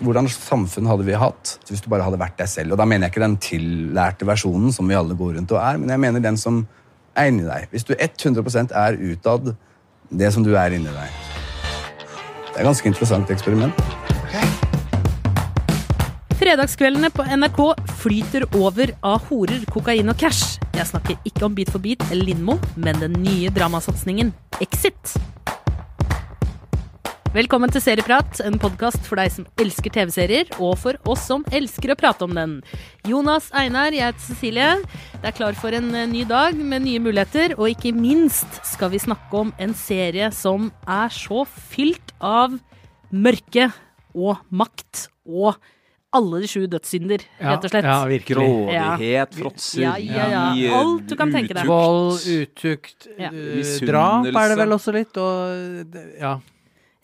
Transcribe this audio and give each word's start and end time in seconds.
Hvordan 0.00 0.30
samfunn 0.32 0.86
hadde 0.88 1.04
vi 1.04 1.16
hatt 1.18 1.58
hvis 1.68 1.82
du 1.84 1.90
bare 1.92 2.04
hadde 2.06 2.20
vært 2.20 2.38
deg 2.40 2.48
selv? 2.48 2.72
Og 2.72 2.80
da 2.80 2.86
mener 2.88 3.06
jeg 3.06 3.12
ikke 3.12 3.22
den 3.26 3.34
tillærte 3.44 4.24
versjonen 4.28 4.72
som 4.72 4.88
vi 4.88 4.96
alle 4.96 5.16
går 5.16 5.34
rundt 5.36 5.52
og 5.52 5.60
er, 5.60 5.80
men 5.80 5.92
jeg 5.92 6.00
mener 6.00 6.24
den 6.24 6.38
som 6.40 6.62
er 7.12 7.28
inni 7.28 7.44
deg. 7.44 7.66
Hvis 7.68 7.84
du 7.84 7.92
100% 7.92 8.72
er 8.72 8.96
utad 8.96 9.52
det 10.08 10.30
som 10.32 10.46
du 10.46 10.54
er 10.56 10.72
inni 10.72 10.88
deg. 10.88 11.18
Det 12.48 12.56
er 12.56 12.62
et 12.62 12.70
ganske 12.70 12.88
interessant 12.88 13.34
eksperiment. 13.34 13.84
Fredagskveldene 16.40 17.12
på 17.12 17.26
NRK 17.36 17.60
flyter 18.00 18.48
over 18.56 18.94
av 19.04 19.28
horer, 19.28 19.68
kokain 19.68 20.08
og 20.08 20.16
cash. 20.16 20.56
Jeg 20.72 20.88
snakker 20.88 21.28
ikke 21.28 21.44
om 21.44 21.52
Beat 21.58 21.68
for 21.74 21.84
beat 21.84 22.00
eller 22.08 22.30
Lindmo, 22.30 22.56
men 22.80 23.04
den 23.04 23.20
nye 23.20 23.52
dramasatsingen 23.52 24.32
Exit. 24.64 25.18
Velkommen 27.30 27.70
til 27.70 27.78
Serieprat, 27.84 28.40
en 28.42 28.56
podkast 28.58 29.04
for 29.06 29.20
deg 29.20 29.30
som 29.30 29.44
elsker 29.62 29.92
TV-serier, 29.94 30.48
og 30.58 30.72
for 30.82 30.96
oss 31.12 31.28
som 31.28 31.44
elsker 31.54 31.92
å 31.92 31.96
prate 31.98 32.26
om 32.26 32.32
den. 32.34 32.56
Jonas 33.06 33.52
Einar, 33.54 33.94
jeg 33.94 34.02
heter 34.08 34.24
Cecilie. 34.24 34.70
Det 35.22 35.30
er 35.30 35.36
klar 35.36 35.54
for 35.58 35.76
en 35.78 35.92
eh, 35.94 36.08
ny 36.10 36.24
dag 36.26 36.58
med 36.58 36.82
nye 36.88 36.98
muligheter, 37.04 37.54
og 37.54 37.68
ikke 37.70 37.92
minst 37.94 38.58
skal 38.66 38.90
vi 38.90 38.98
snakke 39.04 39.44
om 39.44 39.52
en 39.62 39.76
serie 39.78 40.32
som 40.34 40.72
er 40.90 41.14
så 41.14 41.44
fylt 41.46 42.10
av 42.18 42.58
mørke 43.14 43.70
og 44.10 44.42
makt 44.50 45.06
og 45.30 45.54
alle 46.10 46.40
de 46.42 46.48
sju 46.50 46.64
dødssynder, 46.66 47.22
rett 47.38 47.62
og 47.62 47.70
slett. 47.70 47.86
Ja, 47.86 47.98
virkelig. 48.10 48.42
Grådighet, 48.42 49.36
fråtser, 49.38 49.84
Ja, 49.86 49.92
ja, 50.02 50.30
ja. 50.58 50.78
Alt 50.82 51.06
du 51.06 51.14
kan 51.14 51.30
tenke 51.30 51.54
deg. 51.54 51.62
utukt. 51.62 51.70
Vold, 51.70 52.24
utukt, 52.26 53.06
Ja. 53.22 53.30
eh, 53.30 53.76
drap 53.86 54.26
er 54.34 54.48
det 54.50 54.64
vel 54.66 54.74
også 54.82 54.98
litt, 54.98 55.14
og 55.14 56.00
ja. 56.18 56.40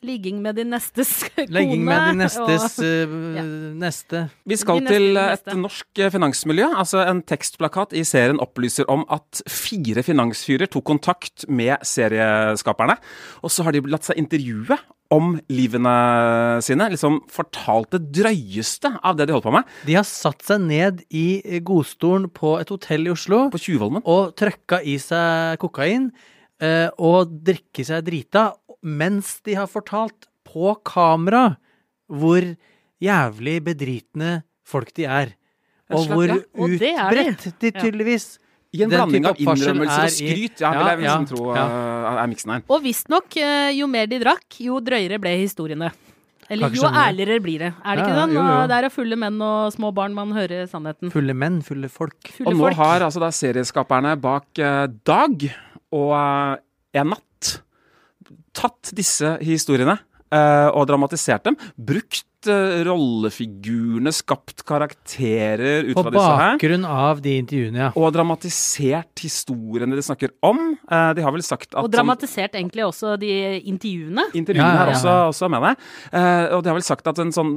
Ligging 0.06 0.38
med 0.42 0.56
din 0.56 0.70
nestes 0.70 1.10
kone. 1.28 1.48
Legging 1.50 1.82
med 1.84 2.04
din 2.10 2.20
nestes 2.22 2.78
og- 2.78 2.84
eh, 2.84 3.14
Ja. 3.36 3.42
neste. 3.82 4.22
Vi 4.46 4.56
skal 4.56 4.80
neste- 4.80 4.92
til 4.94 5.16
et 5.16 5.30
neste. 5.46 5.56
norsk 5.58 5.98
eh, 6.06 6.10
finansmiljø. 6.14 6.68
Altså 6.76 7.02
En 7.08 7.22
tekstplakat 7.22 7.92
i 7.98 8.04
serien 8.06 8.38
opplyser 8.40 8.86
om 8.88 9.04
at 9.10 9.42
fire 9.50 10.02
finansfyrer 10.06 10.70
tok 10.70 10.84
kontakt 10.84 11.48
med 11.48 11.76
serieskaperne. 11.82 12.96
Og 13.42 13.50
så 13.50 13.64
har 13.66 13.72
de 13.76 13.80
latt 13.90 14.04
seg 14.06 14.16
intervjue 14.20 14.78
om 15.14 15.36
livene 15.48 15.92
sine. 16.66 16.88
Liksom 16.90 17.20
fortalt 17.30 17.90
det 17.94 18.00
drøyeste 18.16 18.90
av 19.06 19.16
det 19.18 19.28
de 19.28 19.36
holdt 19.36 19.46
på 19.46 19.52
med. 19.54 19.64
De 19.86 19.94
har 19.98 20.06
satt 20.08 20.42
seg 20.42 20.60
ned 20.66 21.04
i 21.14 21.60
godstolen 21.62 22.28
på 22.34 22.56
et 22.60 22.68
hotell 22.74 23.06
i 23.06 23.12
Oslo 23.14 23.44
På 23.50 23.58
Tjuvholmen. 23.62 24.02
og 24.04 24.34
trøkka 24.38 24.80
i 24.84 24.96
seg 25.02 25.58
kokain 25.62 26.10
og 26.96 27.34
drikke 27.44 27.84
seg 27.84 28.06
drita 28.06 28.46
mens 28.86 29.40
de 29.44 29.56
har 29.58 29.68
fortalt 29.68 30.28
på 30.46 30.72
kamera 30.86 31.56
hvor 32.08 32.44
jævlig 33.02 33.58
bedritne 33.66 34.42
folk 34.66 34.92
de 34.96 35.04
er. 35.04 35.34
Og 35.92 36.08
hvor 36.10 36.26
ja. 36.30 36.40
Og 36.56 36.72
utbredt 36.74 37.46
er 37.46 37.50
de. 37.50 37.52
de 37.60 37.70
Ja. 37.74 37.80
tydeligvis 37.82 38.38
I 38.74 38.82
en 38.82 38.90
blanding 38.90 39.26
av 39.28 39.38
innrømmelser 39.38 40.02
er 40.02 40.10
og 40.10 40.14
skryt, 40.16 40.60
ja, 40.60 40.70
vil 40.74 40.86
jeg 40.90 40.98
ja, 40.98 41.04
liksom 41.04 41.26
tro 41.30 41.44
ja. 41.54 41.66
eh, 41.66 42.22
er 42.22 42.26
miksen 42.32 42.52
her. 42.52 42.64
Og 42.68 42.82
visstnok, 42.82 43.36
eh, 43.36 43.70
jo 43.78 43.86
mer 43.86 44.06
de 44.10 44.18
drakk, 44.20 44.58
jo 44.66 44.80
drøyere 44.80 45.20
ble 45.22 45.36
historiene. 45.38 45.92
Eller 46.50 46.70
jo 46.70 46.86
ærligere 46.86 47.40
blir 47.42 47.58
det. 47.58 47.72
Er 47.82 47.96
det 47.96 48.04
ikke 48.04 48.16
ja, 48.18 48.26
det? 48.26 48.34
jo, 48.34 48.42
jo. 48.42 48.56
Og 48.62 48.68
Der 48.70 48.86
er 48.86 48.92
fulle 48.94 49.16
menn 49.18 49.40
og 49.42 49.72
små 49.74 49.90
barn 49.94 50.14
man 50.14 50.30
hører 50.34 50.68
sannheten. 50.70 51.10
Fulle 51.10 51.34
menn, 51.34 51.62
fulle 51.66 51.88
folk. 51.90 52.18
Fulle 52.36 52.50
Og 52.50 52.54
nå 52.54 52.68
folk. 52.68 52.76
har 52.76 53.06
altså 53.06 53.22
da 53.22 53.30
serieskaperne 53.34 54.14
bak 54.22 54.60
eh, 54.62 54.86
Dag 55.06 55.48
og 55.96 56.12
eh, 56.16 56.62
En 56.96 57.10
natt 57.12 57.56
tatt 58.56 58.92
disse 58.96 59.34
historiene 59.44 59.98
eh, 60.32 60.68
og 60.72 60.86
dramatisert 60.88 61.44
dem. 61.44 61.58
Brukt 61.76 62.24
eh, 62.50 62.82
rollefigurene, 62.86 64.12
skapt 64.14 64.64
karakterer 64.66 65.90
ut 65.90 65.96
fra 65.98 66.12
disse 66.14 66.24
her. 66.26 66.56
På 66.56 66.60
bakgrunn 66.60 66.86
av 66.88 67.22
de 67.24 67.36
intervjuene, 67.42 67.80
ja. 67.86 67.90
Og 67.98 68.12
dramatisert 68.14 69.24
historiene 69.24 69.98
de 69.98 70.04
snakker 70.04 70.34
om. 70.46 70.76
Eh, 70.86 71.10
de 71.18 71.24
har 71.26 71.34
vel 71.34 71.44
sagt 71.46 71.72
at 71.74 71.82
Og 71.82 71.90
dramatisert 71.92 72.56
egentlig 72.58 72.86
også 72.86 73.16
de 73.20 73.32
intervjuene. 73.66 74.28
Intervjuene 74.36 74.66
Ja, 74.66 74.74
ja, 74.74 74.86
er 74.86 74.94
også, 74.94 75.16
også 75.32 75.50
med 75.52 75.66
deg. 75.66 75.86
Eh, 76.12 76.54
og 76.56 76.64
de 76.64 76.72
har 76.72 76.78
vel 76.78 76.86
sagt 76.86 77.06
at 77.10 77.18
en 77.22 77.32
sånn, 77.34 77.54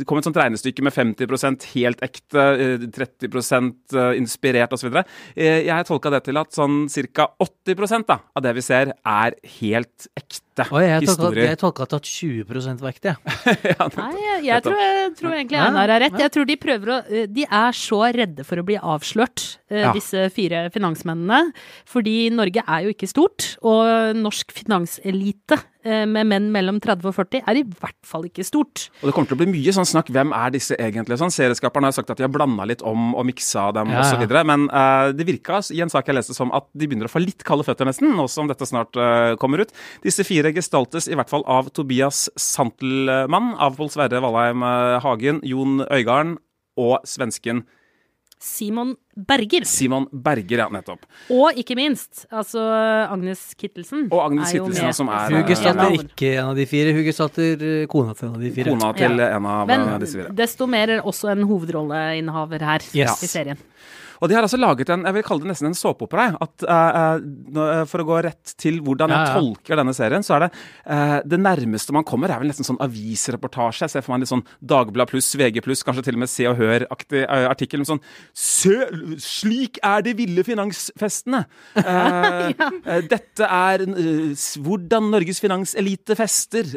det 0.00 0.06
kom 0.08 0.20
et 0.20 0.28
sånt 0.28 0.38
regnestykke 0.38 0.84
med 0.86 0.94
50% 0.94 1.68
helt 1.74 2.02
ekte, 2.04 2.46
eh, 2.52 2.86
30% 2.92 3.96
eh, 3.96 4.12
inspirert 4.20 4.72
osv. 4.74 4.92
Uh, 4.92 5.04
jeg 5.36 5.86
tolka 5.88 6.10
det 6.12 6.24
til 6.26 6.38
at 6.40 6.52
sånn 6.54 6.86
ca. 7.12 7.28
80 7.42 8.06
da, 8.08 8.18
av 8.36 8.44
det 8.44 8.52
vi 8.56 8.64
ser, 8.64 8.92
er 9.06 9.36
helt 9.58 10.08
ekte 10.18 10.66
Oi, 10.68 10.82
jeg 10.84 11.06
tolka, 11.06 11.12
historier. 11.12 11.46
jeg 11.48 11.58
tolka 11.62 11.86
at 11.88 12.08
20 12.08 12.80
var 12.82 12.90
ekte, 12.90 13.14
jeg. 13.14 13.56
ja, 13.72 13.86
Nei, 13.96 14.12
jeg, 14.40 14.62
tror, 14.64 14.78
jeg 14.80 15.10
tror 15.18 15.34
egentlig 15.36 15.58
Einar 15.60 15.92
har 15.92 16.00
rett. 16.06 16.18
Jeg 16.18 16.32
tror 16.34 16.46
de 16.48 16.56
prøver 16.56 16.92
å 16.94 16.98
eh, 17.08 17.26
De 17.30 17.44
er 17.44 17.76
så 17.76 18.00
redde 18.14 18.44
for 18.48 18.56
å 18.62 18.64
bli 18.66 18.78
avslørt, 18.78 19.58
eh, 19.70 19.82
Ja. 19.82 19.92
disse 19.92 20.28
fire 20.34 20.64
finansmennene. 20.74 21.52
Fordi 21.88 22.30
Norge 22.34 22.62
er 22.66 22.86
jo 22.86 22.94
ikke 22.94 23.10
stort, 23.10 23.56
og 23.62 24.16
norsk 24.16 24.52
finanselite 24.52 25.58
med 25.84 26.28
menn 26.30 26.48
mellom 26.54 26.78
30 26.82 27.08
og 27.10 27.14
40 27.16 27.42
er 27.50 27.58
i 27.58 27.64
hvert 27.66 27.98
fall 28.06 28.26
ikke 28.28 28.44
stort. 28.46 28.86
Og 29.02 29.08
det 29.08 29.14
kommer 29.16 29.30
til 29.30 29.36
å 29.36 29.40
bli 29.42 29.48
mye 29.50 29.74
sånn 29.74 29.88
snakk. 29.88 30.12
Hvem 30.14 30.30
er 30.36 30.52
disse 30.54 30.76
egentlig? 30.78 31.18
Sånn, 31.20 31.32
Serieskaperne 31.34 31.90
har 31.90 31.96
sagt 31.96 32.12
at 32.12 32.20
de 32.20 32.26
har 32.26 32.32
blanda 32.32 32.66
litt 32.68 32.84
om 32.86 33.16
og 33.18 33.26
miksa 33.28 33.68
dem 33.74 33.90
Ja, 33.90 34.04
osv. 34.04 34.22
ja. 34.26 34.44
Men 34.46 34.68
uh, 34.70 35.10
det 35.16 35.26
virka 35.28 35.58
i 35.74 35.82
en 35.82 35.90
sak 35.92 36.06
jeg 36.08 36.16
leste 36.18 36.36
som 36.36 36.52
at 36.54 36.68
de 36.72 36.86
begynner 36.86 37.10
å 37.10 37.12
få 37.12 37.22
litt 37.24 37.42
kalde 37.46 37.66
føtter 37.66 37.88
nesten, 37.88 38.14
nå 38.16 38.28
som 38.30 38.50
dette 38.50 38.68
snart 38.68 38.96
uh, 39.00 39.34
kommer 39.42 39.64
ut. 39.64 39.74
Disse 40.04 40.24
fire 40.28 40.52
gestaltes 40.54 41.08
i 41.10 41.18
hvert 41.18 41.30
fall 41.32 41.44
av 41.50 41.72
Tobias 41.74 42.28
Santelmann, 42.38 43.52
av 43.58 43.76
Pål 43.78 43.90
Sverre 43.92 44.20
Valheim 44.22 44.62
eh, 44.66 44.98
Hagen, 45.02 45.40
Jon 45.46 45.80
Øygarden 45.84 46.36
og 46.80 47.02
svensken 47.08 47.64
Simon 48.42 48.96
Berger. 49.14 49.62
Simon 49.68 50.08
Berger, 50.10 50.64
ja, 50.64 50.66
nettopp. 50.72 51.04
Og 51.30 51.54
ikke 51.60 51.76
minst, 51.78 52.24
altså 52.32 52.58
Agnes 53.12 53.42
Kittelsen. 53.54 54.08
Og 54.10 54.18
Agnes 54.24 54.50
er 54.50 54.58
Kittelsen, 54.58 54.92
som 54.98 55.10
er, 55.12 55.28
Hun 55.30 55.38
eh, 55.38 56.00
ikke 56.02 56.32
en 56.40 56.48
av 56.50 56.56
de 56.58 56.66
fire, 56.66 56.94
hun 56.96 57.04
gestalter 57.06 57.62
eh, 57.68 57.86
kona 57.92 58.16
til 58.18 58.28
en 58.28 58.34
av 58.34 58.42
de 58.42 58.50
fire. 58.56 58.72
Kona 58.74 58.92
til 58.98 59.18
Ja. 59.22 59.28
en 59.36 59.46
av 59.46 59.66
Men 59.70 59.86
eh, 59.88 59.98
disse 60.02 60.18
fire. 60.18 60.34
desto 60.34 60.66
mer 60.66 60.96
også 61.06 61.30
en 61.36 61.44
hovedrolleinnehaver 61.46 62.60
her 62.66 62.80
Yes. 62.94 63.22
i 63.22 63.30
serien. 63.30 63.58
Og 64.22 64.30
de 64.30 64.36
har 64.36 64.46
altså 64.46 64.60
laget 64.60 64.92
en 64.94 65.02
jeg 65.08 65.16
vil 65.16 65.24
kalle 65.26 65.42
det 65.42 65.50
nesten 65.50 65.68
en 65.72 65.76
såpeopera. 65.76 66.28
Uh, 66.38 67.18
eh, 67.58 67.82
for 67.90 68.02
å 68.02 68.06
gå 68.06 68.18
rett 68.28 68.54
til 68.60 68.78
hvordan 68.84 69.10
jeg 69.10 69.18
Ja, 69.18 69.32
ja. 69.32 69.40
tolker 69.40 69.80
denne 69.80 69.94
serien, 69.96 70.22
så 70.22 70.36
er 70.36 70.44
det 70.44 70.50
uh, 70.86 71.18
det 71.26 71.40
nærmeste 71.42 71.94
man 71.94 72.06
kommer, 72.06 72.30
er 72.30 72.38
vel 72.42 72.52
nesten 72.52 72.66
sånn 72.66 72.78
avisreportasje. 72.82 73.88
Jeg 73.88 73.94
ser 73.96 74.04
for 74.06 74.14
meg 74.14 74.20
en 74.20 74.24
litt 74.24 74.32
sånn 74.32 74.44
Dagblad 74.72 75.10
pluss, 75.10 75.32
VG 75.38 75.58
pluss, 75.66 75.82
kanskje 75.86 76.06
til 76.06 76.18
og 76.18 76.22
med 76.22 76.30
Se 76.30 76.46
og 76.50 76.60
Hør-aktig 76.60 77.24
artikkel. 77.26 77.82
om 77.82 77.88
sånn 77.88 78.02
«Sø, 78.30 78.76
Slik 79.22 79.80
er 79.82 80.06
de 80.06 80.14
ville 80.16 80.44
finansfestene! 80.46 81.42
ja. 81.82 82.70
dette 83.10 83.48
er 83.48 83.84
hvordan 84.62 85.10
Norges 85.10 85.42
finanselite 85.42 86.14
fester. 86.18 86.68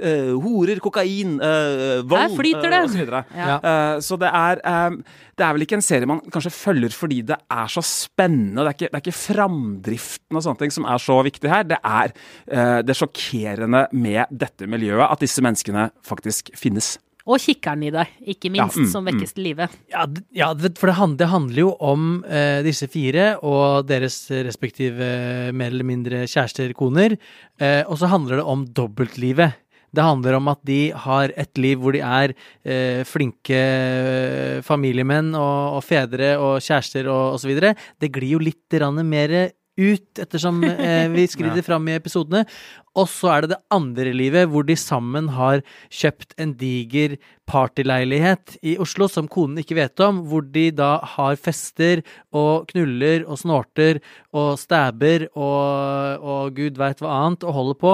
horer, 0.41 0.81
kokain, 0.84 1.38
vold 2.09 2.25
Her 2.25 2.35
flyter 2.39 2.73
det. 2.73 3.23
så 4.01 4.16
så 4.16 4.19
det 4.22 4.31
er 4.31 4.61
Det 5.35 5.44
er 5.44 5.55
vel 5.55 5.66
ikke 5.66 5.75
en 5.75 5.84
serie 5.84 6.07
man 6.07 6.22
kanskje 6.31 6.53
følger 6.55 6.95
fordi 6.95 7.22
det 7.28 7.34
er 7.51 7.72
så 7.72 7.84
spennende. 7.85 8.63
Det 8.63 8.72
er 8.72 8.78
ikke, 8.78 8.90
det 8.91 9.00
er 9.00 9.06
ikke 9.06 9.19
framdriften 9.22 10.40
og 10.40 10.46
sånne 10.46 10.62
ting 10.63 10.75
som 10.75 10.88
er 10.90 11.01
så 11.01 11.19
viktig 11.25 11.51
her. 11.51 11.66
Det 11.69 11.79
er 11.79 12.13
uh, 12.13 12.79
det 12.85 12.97
sjokkerende 12.97 13.85
med 13.96 14.31
dette 14.31 14.69
miljøet, 14.69 15.07
at 15.09 15.23
disse 15.23 15.44
menneskene 15.46 15.90
faktisk 16.06 16.53
finnes. 16.59 16.96
Og 17.25 17.41
kikkeren 17.41 17.81
i 17.88 17.90
deg, 17.94 18.09
ikke 18.35 18.51
minst, 18.53 18.78
Ja, 18.78 18.84
mm, 18.84 18.90
som 18.91 19.07
vekkes 19.09 19.34
til 19.34 19.47
live. 19.47 19.66
Ja, 19.90 20.03
ja, 20.38 20.51
for 20.78 20.91
det 20.91 20.97
handler, 21.00 21.18
det 21.23 21.29
handler 21.31 21.59
jo 21.63 21.72
om 21.81 22.03
eh, 22.29 22.62
disse 22.66 22.85
fire 22.91 23.40
og 23.41 23.88
deres 23.90 24.19
respektive 24.46 25.02
eh, 25.02 25.50
mer 25.50 25.73
eller 25.73 25.88
mindre 25.90 26.22
kjærester, 26.29 26.69
koner. 26.78 27.17
Eh, 27.57 27.81
og 27.90 27.97
så 27.97 28.12
handler 28.12 28.38
det 28.38 28.46
om 28.46 28.67
dobbeltlivet. 28.78 29.57
Det 29.95 30.06
handler 30.06 30.38
om 30.39 30.50
at 30.51 30.61
de 30.67 30.79
har 31.06 31.33
et 31.35 31.61
liv 31.61 31.79
hvor 31.81 31.95
de 31.95 32.01
er 32.03 32.33
eh, 32.63 33.01
flinke 33.07 33.59
eh, 33.59 34.64
familiemenn 34.66 35.34
og, 35.40 35.78
og 35.79 35.85
fedre 35.85 36.35
og 36.41 36.58
kjærester 36.64 37.09
og 37.11 37.37
osv. 37.37 37.55
Det 38.02 38.11
glir 38.14 38.35
jo 38.35 38.43
litt 38.43 38.79
mer 39.05 39.37
ut 39.75 40.22
ettersom 40.23 40.64
eh, 40.64 41.08
vi 41.11 41.28
skrider 41.34 41.66
fram 41.66 41.87
i 41.90 41.97
episodene. 41.99 42.46
Og 42.95 43.09
så 43.11 43.31
er 43.35 43.41
det 43.45 43.49
det 43.55 43.61
andre 43.75 44.13
livet, 44.15 44.47
hvor 44.51 44.63
de 44.67 44.75
sammen 44.79 45.27
har 45.35 45.61
kjøpt 45.91 46.35
en 46.41 46.53
diger 46.59 47.17
partyleilighet 47.45 48.55
i 48.65 48.73
Oslo 48.81 49.05
som 49.11 49.27
konen 49.29 49.59
ikke 49.61 49.75
vet 49.77 50.01
om, 50.01 50.23
hvor 50.29 50.41
de 50.49 50.69
da 50.73 50.95
har 51.15 51.35
fester 51.37 52.01
og 52.35 52.65
knuller 52.71 53.25
og 53.29 53.37
snorter 53.37 53.99
og 54.35 54.55
stabber 54.59 55.27
og, 55.37 56.23
og 56.25 56.55
gud 56.57 56.79
veit 56.81 57.03
hva 57.03 57.19
annet 57.25 57.45
og 57.45 57.53
holder 57.59 57.77
på, 57.83 57.93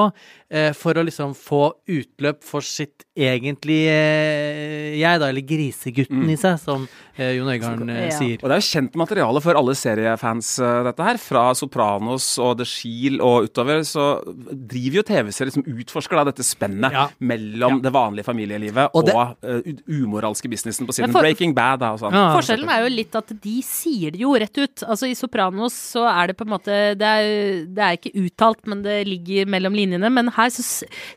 eh, 0.55 0.71
for 0.77 0.95
å 0.97 1.03
liksom 1.07 1.33
få 1.37 1.63
utløp 1.91 2.39
for 2.47 2.63
sitt 2.65 3.03
egentlige 3.19 3.91
eh, 3.91 4.95
jeg, 5.01 5.19
da, 5.21 5.27
eller 5.31 5.45
grisegutten 5.45 6.31
i 6.31 6.37
seg, 6.39 6.55
som 6.61 6.87
eh, 7.17 7.33
Jon 7.37 7.51
Øigarden 7.51 7.91
eh, 7.91 8.05
Ja. 8.07 8.15
sier. 8.17 8.37
Og 8.39 8.47
det 8.47 8.55
er 8.57 8.63
jo 8.63 8.69
kjent 8.71 8.97
materiale 9.03 9.43
for 9.43 9.59
alle 9.59 9.75
seriefans, 9.77 10.53
eh, 10.63 10.79
dette 10.87 11.09
her. 11.09 11.19
Fra 11.21 11.49
Sopranos 11.57 12.31
og 12.41 12.57
The 12.61 12.67
Shield 12.71 13.19
og 13.23 13.49
utover, 13.49 13.83
så 13.87 14.07
driver 14.55 14.90
skriver 14.91 14.99
jo 14.99 15.03
TV-serier 15.07 15.51
som 15.55 15.63
utforsker 15.63 16.15
da 16.19 16.23
dette 16.31 16.43
spennet 16.43 16.91
Ja. 16.91 17.07
mellom 17.19 17.77
Ja. 17.77 17.81
det 17.81 17.91
vanlige 17.93 18.25
familielivet 18.25 18.89
Og 18.93 19.01
og, 19.01 19.05
det- 19.05 19.15
og 19.15 19.37
uh, 19.43 19.61
umoralske 19.87 20.49
businessen 20.49 20.85
på 20.87 20.93
siden. 20.93 21.11
For- 21.11 21.21
Breaking 21.21 21.53
Bad 21.55 21.79
da, 21.79 21.91
og 21.93 21.99
sånn. 21.99 22.11
Ja. 22.13 22.35
Forskjellen 22.35 22.69
er 22.69 22.83
jo 22.83 22.95
litt 22.95 23.15
at 23.15 23.27
de 23.41 23.61
sier 23.61 24.11
det 24.11 24.19
jo 24.19 24.33
rett 24.33 24.57
ut. 24.57 24.83
Altså 24.87 25.09
I 25.09 25.13
Sopranos 25.15 25.73
så 25.73 26.05
er 26.09 26.27
det 26.27 26.37
på 26.37 26.45
en 26.45 26.51
måte 26.57 26.97
Det 26.97 27.01
er, 27.01 27.65
det 27.65 27.79
er 27.79 27.97
ikke 27.97 28.13
uttalt, 28.25 28.67
men 28.67 28.81
det 28.83 29.07
ligger 29.07 29.45
mellom 29.47 29.73
linjene. 29.73 30.11
Men 30.11 30.27
her 30.29 30.49
så 30.49 30.61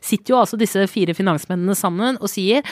sitter 0.01 0.33
jo 0.33 0.39
altså 0.41 0.57
disse 0.57 0.87
fire 0.87 1.13
finansmennene 1.13 1.75
sammen 1.75 2.17
og 2.21 2.29
sier 2.29 2.63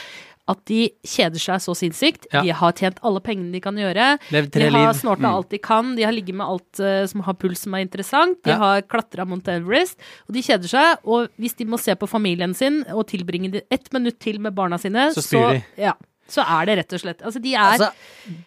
at 0.51 0.59
de 0.67 0.89
kjeder 1.07 1.39
seg 1.39 1.61
så 1.63 1.75
sinnssykt. 1.77 2.27
Ja. 2.33 2.41
De 2.43 2.51
har 2.59 2.75
tjent 2.75 2.99
alle 3.05 3.21
pengene 3.23 3.53
de 3.55 3.61
kan 3.63 3.77
gjøre. 3.79 4.07
De 4.27 4.69
har 4.75 4.95
snorta 4.97 5.23
mm. 5.23 5.29
alt 5.31 5.53
de 5.53 5.59
kan. 5.63 5.93
De 5.95 6.03
har 6.03 6.15
ligget 6.15 6.35
med 6.35 6.47
alt 6.47 6.81
uh, 6.83 7.03
som 7.07 7.23
har 7.23 7.37
puls 7.39 7.63
som 7.63 7.77
er 7.77 7.85
interessant. 7.85 8.41
De 8.43 8.51
Ja. 8.51 8.59
har 8.59 8.81
klatra 8.83 9.25
Mount 9.25 9.47
Everest. 9.47 9.99
Og 10.27 10.35
de 10.35 10.43
kjeder 10.43 10.67
seg. 10.67 11.05
Og 11.07 11.29
hvis 11.39 11.55
de 11.55 11.67
må 11.69 11.79
se 11.79 11.95
på 11.95 12.09
familien 12.11 12.53
sin 12.53 12.83
og 12.91 13.07
tilbringe 13.07 13.61
ett 13.71 13.93
minutt 13.95 14.19
til 14.19 14.41
med 14.43 14.53
barna 14.55 14.77
sine, 14.77 15.13
Så 15.15 15.23
spyr 15.23 15.53
de. 15.53 15.63
Ja, 15.77 15.93
så 16.27 16.43
er 16.43 16.67
det 16.67 16.77
rett 16.79 16.93
og 16.95 17.01
slett 17.03 17.21
Altså, 17.21 17.39
de 17.43 17.53
er 17.53 17.73
Altså, 17.73 17.89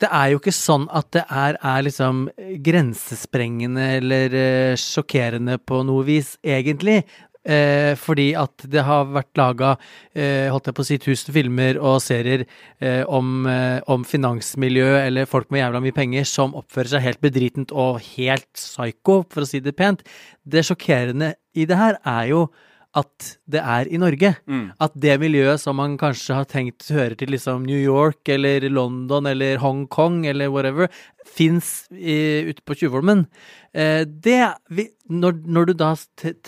det 0.01 0.09
er 0.09 0.31
jo 0.33 0.41
ikke 0.41 0.55
sånn 0.55 0.87
at 0.97 1.11
det 1.13 1.25
er, 1.29 1.59
er 1.61 1.85
liksom 1.85 2.27
grensesprengende 2.65 3.89
eller 4.01 4.37
uh, 4.37 4.77
sjokkerende 4.81 5.59
på 5.65 5.83
noe 5.87 6.05
vis, 6.07 6.37
egentlig. 6.45 7.03
Eh, 7.47 7.95
fordi 7.95 8.33
at 8.35 8.65
det 8.73 8.83
har 8.83 9.07
vært 9.15 9.39
laga 9.39 9.77
eh, 10.19 10.49
holdt 10.51 10.67
jeg 10.67 10.77
på 10.77 10.83
å 10.83 10.89
si, 10.89 10.99
tusen 10.99 11.35
filmer 11.37 11.79
og 11.79 12.01
serier 12.03 12.43
eh, 12.83 13.05
om, 13.07 13.47
eh, 13.47 13.79
om 13.93 14.03
finansmiljø 14.07 14.89
eller 15.05 15.31
folk 15.31 15.53
med 15.55 15.63
jævla 15.63 15.83
mye 15.85 15.95
penger 15.95 16.27
som 16.27 16.57
oppfører 16.59 16.97
seg 16.97 17.05
helt 17.05 17.23
bedritent 17.23 17.71
og 17.71 18.01
helt 18.17 18.49
psycho, 18.59 19.21
for 19.31 19.47
å 19.47 19.51
si 19.51 19.63
det 19.63 19.77
pent. 19.79 20.03
Det 20.43 20.65
sjokkerende 20.67 21.37
i 21.55 21.69
det 21.71 21.79
her 21.79 22.01
er 22.03 22.33
jo 22.33 22.47
at 22.97 23.27
det 23.51 23.61
er 23.61 23.89
i 23.93 23.99
Norge. 24.01 24.33
Mm. 24.49 24.71
At 24.83 24.95
det 24.97 25.19
miljøet 25.21 25.61
som 25.61 25.77
man 25.77 25.99
kanskje 26.01 26.39
har 26.39 26.49
tenkt 26.49 26.89
hører 26.93 27.17
til 27.21 27.33
liksom 27.35 27.67
New 27.69 27.79
York 27.79 28.29
eller 28.33 28.65
London 28.73 29.29
eller 29.29 29.61
Hongkong 29.63 30.23
eller 30.31 30.49
whatever, 30.53 30.89
fins 31.27 31.87
ute 31.93 32.65
på 32.65 32.77
Tjuvholmen. 32.79 33.27
Eh, 33.77 34.05
det 34.07 34.41
vi, 34.73 34.89
når, 35.13 35.43
når 35.45 35.71
du 35.71 35.75
da 35.85 35.93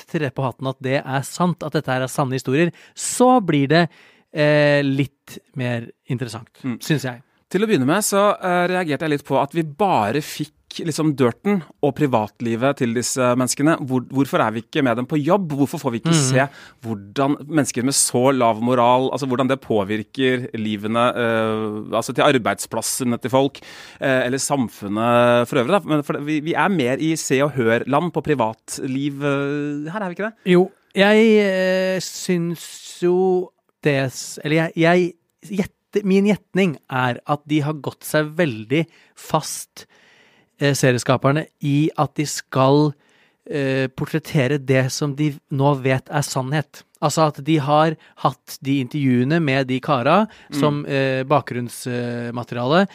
trer 0.09 0.31
på 0.33 0.47
hatten 0.47 0.71
at 0.73 0.81
det 0.85 1.01
er 1.03 1.27
sant, 1.29 1.63
at 1.67 1.77
dette 1.77 1.93
er 1.99 2.09
sanne 2.09 2.39
historier, 2.39 2.73
så 2.97 3.37
blir 3.45 3.69
det 3.71 3.87
eh, 4.33 4.81
litt 4.87 5.39
mer 5.61 5.91
interessant, 6.09 6.51
Mm. 6.65 6.79
syns 6.83 7.05
jeg. 7.05 7.23
Til 7.49 7.65
å 7.65 7.69
begynne 7.69 7.89
med 7.89 8.05
så 8.05 8.21
uh, 8.37 8.67
reagerte 8.69 9.07
jeg 9.07 9.13
litt 9.15 9.23
på 9.25 9.39
at 9.41 9.55
vi 9.57 9.63
bare 9.65 10.21
fikk 10.21 10.53
liksom 10.77 11.15
dirten 11.19 11.63
og 11.85 11.95
privatlivet 11.99 12.79
til 12.81 12.95
disse 12.97 13.25
menneskene. 13.39 13.79
Hvor, 13.89 14.05
hvorfor 14.13 14.43
er 14.45 14.55
vi 14.55 14.63
ikke 14.65 14.85
med 14.85 15.01
dem 15.01 15.09
på 15.09 15.19
jobb? 15.21 15.53
Hvorfor 15.59 15.81
får 15.83 15.95
vi 15.95 16.01
ikke 16.03 16.17
se 16.17 16.47
hvordan 16.85 17.39
mennesker 17.47 17.87
med 17.87 17.97
så 17.97 18.29
lav 18.35 18.61
moral 18.65 19.09
altså 19.13 19.29
hvordan 19.31 19.51
det 19.51 19.61
påvirker 19.65 20.49
livene 20.59 21.05
eh, 21.13 21.95
altså 21.97 22.15
til 22.15 22.27
arbeidsplassene 22.27 23.19
til 23.23 23.33
folk, 23.33 23.61
eh, 24.01 24.27
eller 24.27 24.43
samfunnet 24.43 25.49
for 25.49 25.63
øvrig. 25.63 25.75
Da. 25.75 25.83
Men 25.89 26.05
for 26.07 26.21
vi, 26.25 26.41
vi 26.45 26.57
er 26.57 26.73
mer 26.73 27.03
i 27.03 27.15
Se 27.19 27.41
og 27.45 27.55
Hør-land 27.57 28.13
på 28.15 28.25
privatliv 28.25 29.25
eh, 29.25 29.89
her, 29.93 30.03
er 30.03 30.11
vi 30.11 30.19
ikke 30.19 30.29
det? 30.29 30.53
Jo, 30.55 30.69
jeg 30.97 31.25
eh, 31.45 31.99
syns 32.03 32.67
jo 33.03 33.17
det 33.85 34.09
Eller 34.43 34.57
jeg, 34.57 34.73
jeg 34.77 35.59
gjetter 35.61 36.05
Min 36.09 36.27
gjetning 36.29 36.77
er 36.93 37.21
at 37.25 37.45
de 37.49 37.63
har 37.65 37.79
gått 37.85 38.05
seg 38.05 38.33
veldig 38.37 38.83
fast, 39.17 39.87
eh, 40.61 40.75
serieskaperne, 40.77 41.47
i 41.65 41.91
at 41.99 42.15
de 42.19 42.27
skal 42.29 42.91
eh, 43.49 43.87
portrettere 43.89 44.59
det 44.59 44.89
som 44.95 45.15
de 45.19 45.33
nå 45.51 45.75
vet 45.85 46.11
er 46.11 46.27
sannhet. 46.27 46.83
Altså 47.05 47.29
at 47.29 47.39
de 47.47 47.59
har 47.63 47.95
hatt 48.25 48.59
de 48.65 48.81
intervjuene 48.83 49.39
med 49.43 49.69
de 49.71 49.79
kara 49.81 50.25
som 50.55 50.83
eh, 50.87 51.23
bakgrunnsmateriale, 51.29 52.87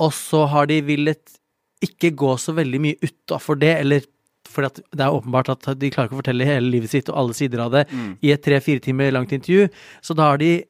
og 0.00 0.14
så 0.16 0.46
har 0.48 0.70
de 0.70 0.80
villet 0.86 1.38
ikke 1.82 2.14
gå 2.16 2.36
så 2.38 2.54
veldig 2.56 2.80
mye 2.80 2.98
utafor 3.02 3.58
det, 3.60 3.74
eller 3.82 4.08
fordi 4.52 4.68
at 4.68 4.80
det 4.98 5.04
er 5.04 5.14
åpenbart 5.14 5.50
at 5.52 5.66
de 5.78 5.90
klarer 5.92 6.08
ikke 6.08 6.18
å 6.18 6.20
fortelle 6.20 6.46
hele 6.46 6.70
livet 6.72 6.92
sitt 6.92 7.08
og 7.12 7.18
alle 7.20 7.36
sider 7.36 7.62
av 7.62 7.72
det 7.74 7.86
i 8.24 8.32
et 8.34 8.42
tre-fire 8.42 8.82
timer 8.82 9.12
langt 9.14 9.32
intervju. 9.32 9.68
Så 10.04 10.16
da 10.18 10.32
har 10.32 10.40
de 10.42 10.64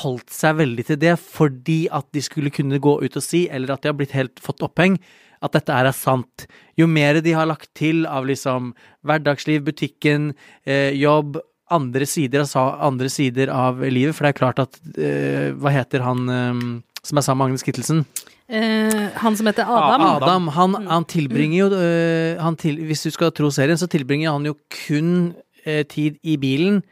holdt 0.00 0.32
seg 0.34 0.58
veldig 0.60 0.86
til 0.88 1.00
det 1.00 1.14
fordi 1.20 1.80
at 1.92 2.06
de 2.14 2.22
skulle 2.24 2.52
kunne 2.54 2.80
gå 2.82 2.96
ut 3.02 3.16
og 3.16 3.24
si, 3.24 3.46
eller 3.48 3.74
at 3.74 3.82
de 3.82 3.90
har 3.92 3.98
blitt 3.98 4.16
helt 4.16 4.40
fått 4.42 4.64
oppheng, 4.66 4.98
at 5.40 5.54
dette 5.56 5.72
er 5.72 5.90
sant. 5.96 6.46
Jo 6.78 6.86
mer 6.90 7.20
de 7.24 7.32
har 7.36 7.48
lagt 7.48 7.70
til 7.78 8.04
av 8.08 8.26
liksom 8.28 8.72
hverdagsliv, 9.06 9.62
butikken, 9.64 10.34
eh, 10.66 10.90
jobb, 10.98 11.38
andre 11.70 12.06
sider, 12.08 12.42
altså 12.42 12.64
andre 12.82 13.08
sider 13.12 13.50
av 13.54 13.78
livet, 13.80 14.16
for 14.16 14.26
det 14.26 14.32
er 14.34 14.40
klart 14.40 14.58
at 14.58 14.80
eh, 14.98 15.52
Hva 15.54 15.70
heter 15.70 16.02
han 16.02 16.24
eh, 16.34 16.62
som 17.06 17.20
er 17.20 17.24
sammen 17.24 17.44
med 17.44 17.52
Agnes 17.52 17.64
Kittelsen? 17.64 18.04
eh, 18.50 19.08
Han 19.22 19.36
som 19.38 19.46
heter 19.46 19.64
Adam. 19.70 20.02
Adam, 20.18 20.48
han, 20.56 20.74
han 20.90 21.06
tilbringer 21.08 21.58
jo 21.62 21.68
øh, 21.78 22.42
han 22.42 22.56
til, 22.60 22.82
Hvis 22.90 23.06
du 23.06 23.10
skal 23.14 23.30
tro 23.32 23.52
serien, 23.54 23.78
så 23.78 23.88
tilbringer 23.88 24.32
han 24.34 24.44
jo 24.50 24.56
kun 24.86 25.32
øh, 25.64 25.84
tid 25.86 26.18
i 26.22 26.36
bilen, 26.36 26.82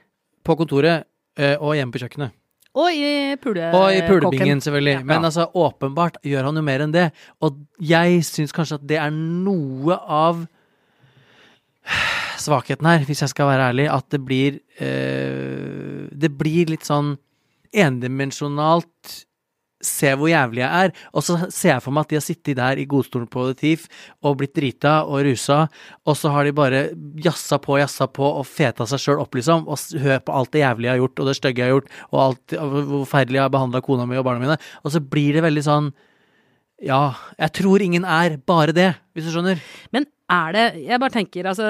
på 0.45 0.57
kontoret 0.57 1.05
og 1.61 1.77
hjemme 1.77 1.93
på 1.95 2.01
kjøkkenet. 2.03 2.33
Og 2.77 2.93
i 2.95 3.37
pule... 3.41 3.71
Og 3.75 3.95
i 3.95 4.03
pulebingen, 4.05 4.39
kokken. 4.39 4.61
selvfølgelig. 4.61 5.05
Men 5.09 5.25
altså, 5.25 5.49
åpenbart 5.55 6.19
gjør 6.23 6.51
han 6.51 6.61
jo 6.61 6.63
mer 6.63 6.85
enn 6.85 6.95
det. 6.95 7.09
Og 7.41 7.57
jeg 7.81 8.21
syns 8.29 8.53
kanskje 8.55 8.79
at 8.79 8.89
det 8.89 9.01
er 9.01 9.15
noe 9.15 9.97
av 9.97 10.45
svakheten 12.39 12.87
her, 12.87 13.07
hvis 13.09 13.25
jeg 13.25 13.33
skal 13.33 13.49
være 13.51 13.71
ærlig, 13.73 13.89
at 13.93 14.07
det 14.13 14.21
blir 14.25 14.61
øh, 14.81 16.09
Det 16.13 16.31
blir 16.39 16.71
litt 16.71 16.87
sånn 16.87 17.17
endimensjonalt 17.73 19.25
Se 19.85 20.11
hvor 20.19 20.27
jævlig 20.31 20.63
jeg 20.65 20.87
er. 20.89 20.93
Og 21.15 21.23
så 21.23 21.37
ser 21.55 21.75
jeg 21.75 21.85
for 21.85 21.95
meg 21.95 22.07
at 22.07 22.13
de 22.13 22.19
har 22.19 22.25
sittet 22.25 22.59
der 22.59 22.81
i 22.83 22.87
godstolen 22.91 23.29
på 23.31 23.45
The 23.47 23.55
Thief 23.61 23.87
og 24.27 24.41
blitt 24.41 24.57
drita 24.57 24.97
og 25.07 25.23
rusa, 25.29 25.61
og 26.03 26.19
så 26.19 26.33
har 26.35 26.49
de 26.49 26.55
bare 26.57 26.83
jassa 27.23 27.61
på, 27.63 27.79
jassa 27.79 28.09
på 28.11 28.27
og 28.27 28.47
feta 28.49 28.89
seg 28.91 29.05
sjøl 29.05 29.23
opp, 29.23 29.39
liksom. 29.39 29.69
Og 29.71 30.03
hør 30.03 30.21
på 30.25 30.35
alt 30.41 30.53
det 30.57 30.65
jævlige 30.65 30.91
jeg 30.91 30.97
har 30.97 31.05
gjort, 31.05 31.23
og 31.23 31.31
det 31.31 31.39
stygge 31.39 31.63
jeg 31.63 31.71
har 31.71 31.77
gjort, 31.77 31.97
og 32.11 32.21
alt 32.25 32.59
hvor 32.59 32.93
forferdelig 33.07 33.39
jeg 33.39 33.47
har 33.47 33.55
behandla 33.55 33.85
kona 33.87 34.09
mi 34.11 34.19
og 34.19 34.27
barna 34.27 34.43
mine. 34.43 34.61
Og 34.83 34.95
så 34.95 35.03
blir 35.15 35.39
det 35.39 35.47
veldig 35.47 35.67
sånn 35.71 35.91
Ja, 36.79 37.17
jeg 37.35 37.55
tror 37.59 37.83
ingen 37.83 38.05
er 38.07 38.37
bare 38.47 38.75
det, 38.75 38.93
hvis 39.15 39.27
du 39.27 39.33
skjønner. 39.35 39.59
Men 39.95 40.07
er 40.31 40.53
det 40.53 40.65
Jeg 40.85 41.01
bare 41.01 41.15
tenker, 41.15 41.47
altså 41.49 41.69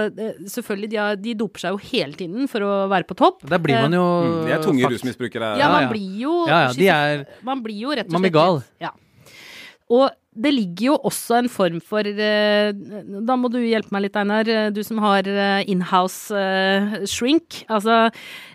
Selvfølgelig, 0.51 0.91
de, 0.91 0.97
har, 0.99 1.17
de 1.17 1.35
doper 1.39 1.61
seg 1.63 1.77
jo 1.77 1.83
hele 1.93 2.13
tiden 2.19 2.49
for 2.51 2.65
å 2.67 2.71
være 2.91 3.07
på 3.07 3.15
topp. 3.19 3.43
Der 3.49 3.59
blir 3.63 3.81
man 3.85 3.93
jo 3.95 4.07
Mm, 4.19 4.39
de 4.49 4.53
er 4.57 4.63
tunge 4.65 4.91
rusmisbrukere. 4.95 5.53
Ja, 5.61 5.69
man 5.71 5.91
blir 5.93 6.17
jo 6.25 6.39
Ja, 6.49 6.65
ja, 6.67 6.73
de 6.75 6.89
er 6.95 7.27
Man 7.47 7.63
blir 7.63 7.79
jo 7.87 7.91
rett 7.95 8.07
og 8.07 8.11
slett 8.11 8.17
Man 8.19 8.27
blir 8.27 8.35
gal. 8.35 8.63
Ja. 8.83 8.91
Og 9.89 10.11
det 10.38 10.50
ligger 10.55 10.85
jo 10.93 10.97
også 11.09 11.38
en 11.41 11.49
form 11.50 11.79
for 11.83 12.07
eh, 12.07 12.69
Da 13.27 13.35
må 13.41 13.49
du 13.50 13.57
hjelpe 13.65 13.91
meg 13.95 14.05
litt, 14.05 14.19
Einar. 14.21 14.47
eh, 14.47 14.69
Du 14.71 14.83
som 14.87 14.99
har 15.03 15.27
eh, 15.27 15.65
inhouse 15.67 16.31
eh, 16.37 16.99
shrink. 17.11 17.62
Altså 17.69 17.97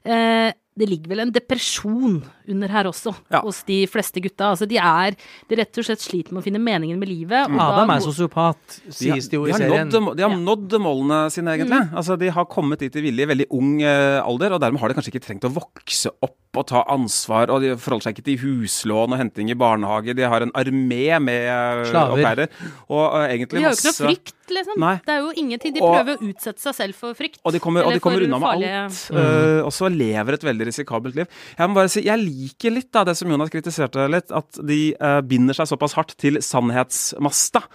eh, 0.05 0.51
det 0.75 0.87
ligger 0.89 1.07
vel 1.11 1.19
en 1.19 1.31
depresjon 1.31 2.23
under 2.49 2.67
her 2.67 2.85
også, 2.89 3.13
Ja. 3.31 3.41
hos 3.41 3.63
de 3.63 3.85
fleste 3.87 4.19
gutta. 4.21 4.51
Altså, 4.53 4.67
de 4.67 4.77
er 4.77 5.15
De 5.49 5.55
rett 5.55 5.77
og 5.77 5.85
slett 5.85 6.01
sliter 6.01 6.31
med 6.33 6.41
å 6.41 6.45
finne 6.47 6.59
meningen 6.59 6.97
med 6.99 7.07
livet. 7.09 7.45
og 7.47 7.57
da 7.57 7.67
Adam 7.83 7.89
er 7.91 7.99
sosiopat, 8.01 8.81
De 8.85 8.91
sies 8.91 9.27
det 9.29 9.37
jo 9.37 9.45
i 9.45 9.51
serien. 9.53 9.89
nådd, 9.89 10.15
de 10.17 10.23
har 10.23 10.31
Ja. 10.31 10.37
nådd 10.37 10.69
målene 10.81 11.31
sine, 11.31 11.53
egentlig. 11.57 11.93
Altså, 11.93 12.17
de 12.17 12.29
har 12.29 12.45
kommet 12.45 12.79
dit 12.79 12.91
de 12.91 13.01
ville 13.01 13.21
i 13.21 13.25
veldig 13.25 13.47
ung 13.51 13.81
uh, 13.83 14.21
alder, 14.25 14.53
og 14.53 14.61
dermed 14.61 14.79
har 14.79 14.87
de 14.89 14.95
kanskje 14.95 15.13
ikke 15.13 15.25
trengt 15.27 15.45
å 15.45 15.53
vokse 15.53 16.09
opp 16.21 16.37
og 16.53 16.67
ta 16.69 16.83
ansvar, 16.93 17.49
og 17.49 17.63
de 17.63 17.71
forholder 17.81 18.05
seg 18.05 18.13
ikke 18.17 18.25
til 18.27 18.41
huslån 18.43 19.15
og 19.15 19.17
henting 19.17 19.49
i 19.49 19.55
barnehage. 19.57 20.13
De 20.17 20.25
har 20.29 20.45
en 20.45 20.51
armé 20.59 21.07
med 21.23 21.47
eh, 21.49 21.95
au 21.97 22.17
pairer. 22.19 22.51
Og 22.93 23.15
eh, 23.23 23.33
egentlig 23.33 23.57
De 23.57 23.63
har 23.65 23.73
jo 23.73 23.79
ikke 23.79 23.89
noe 23.89 24.11
frykt, 24.11 24.35
liksom. 24.53 24.77
Nei. 24.83 24.91
Det 25.07 25.15
er 25.15 25.23
jo 25.23 25.31
ingenting. 25.41 25.73
De 25.73 25.81
Og- 25.81 25.95
prøver 25.95 26.19
å 26.19 26.29
utsette 26.29 26.61
seg 26.61 26.77
selv 26.77 26.99
for 26.99 27.17
frykt. 27.17 27.39
Og 27.41 27.55
de 27.55 27.61
kommer, 27.63 27.87
og 27.87 27.97
de 27.97 28.03
kommer 28.03 28.21
unna 28.27 28.37
med 28.37 28.45
farlige- 28.45 28.83
alt. 28.83 29.01
Uh, 29.09 29.65
og 29.65 29.73
så 29.73 29.89
lever 29.89 30.37
et 30.37 30.45
veldig 30.45 30.69
risikabelt 30.69 31.17
liv. 31.17 31.27
Jeg 31.57 31.69
må 31.71 31.79
bare 31.79 31.89
si, 31.89 32.05
jeg 32.05 32.21
liker 32.21 32.77
litt 32.77 32.91
da, 32.93 33.03
det 33.09 33.17
som 33.17 33.33
Jonas 33.33 33.49
kritiserte 33.53 34.05
litt, 34.13 34.29
at 34.31 34.61
de 34.61 34.81
uh, 35.01 35.21
binder 35.25 35.57
seg 35.57 35.71
såpass 35.73 35.97
hardt 35.97 36.13
til 36.21 36.37
sannhetsmasta. 36.37 37.65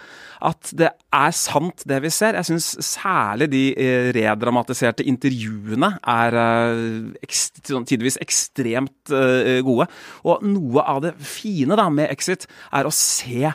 At 0.40 0.70
det 0.78 0.92
er 1.14 1.32
sant, 1.32 1.84
det 1.88 1.98
vi 2.04 2.10
ser. 2.12 2.36
Jeg 2.36 2.48
syns 2.50 2.66
særlig 2.84 3.48
de 3.52 3.62
øh, 3.72 4.08
redramatiserte 4.16 5.06
intervjuene 5.08 5.94
er 6.04 6.36
øh, 6.42 7.14
ekst, 7.24 7.62
sånn 7.68 7.86
tidvis 7.88 8.18
ekstremt 8.20 9.12
øh, 9.14 9.62
gode. 9.64 9.88
Og 10.28 10.44
noe 10.44 10.84
av 10.84 11.00
det 11.06 11.14
fine 11.24 11.78
da 11.78 11.88
med 11.92 12.12
Exit 12.12 12.44
er 12.72 12.88
å 12.88 12.94
se 12.94 13.54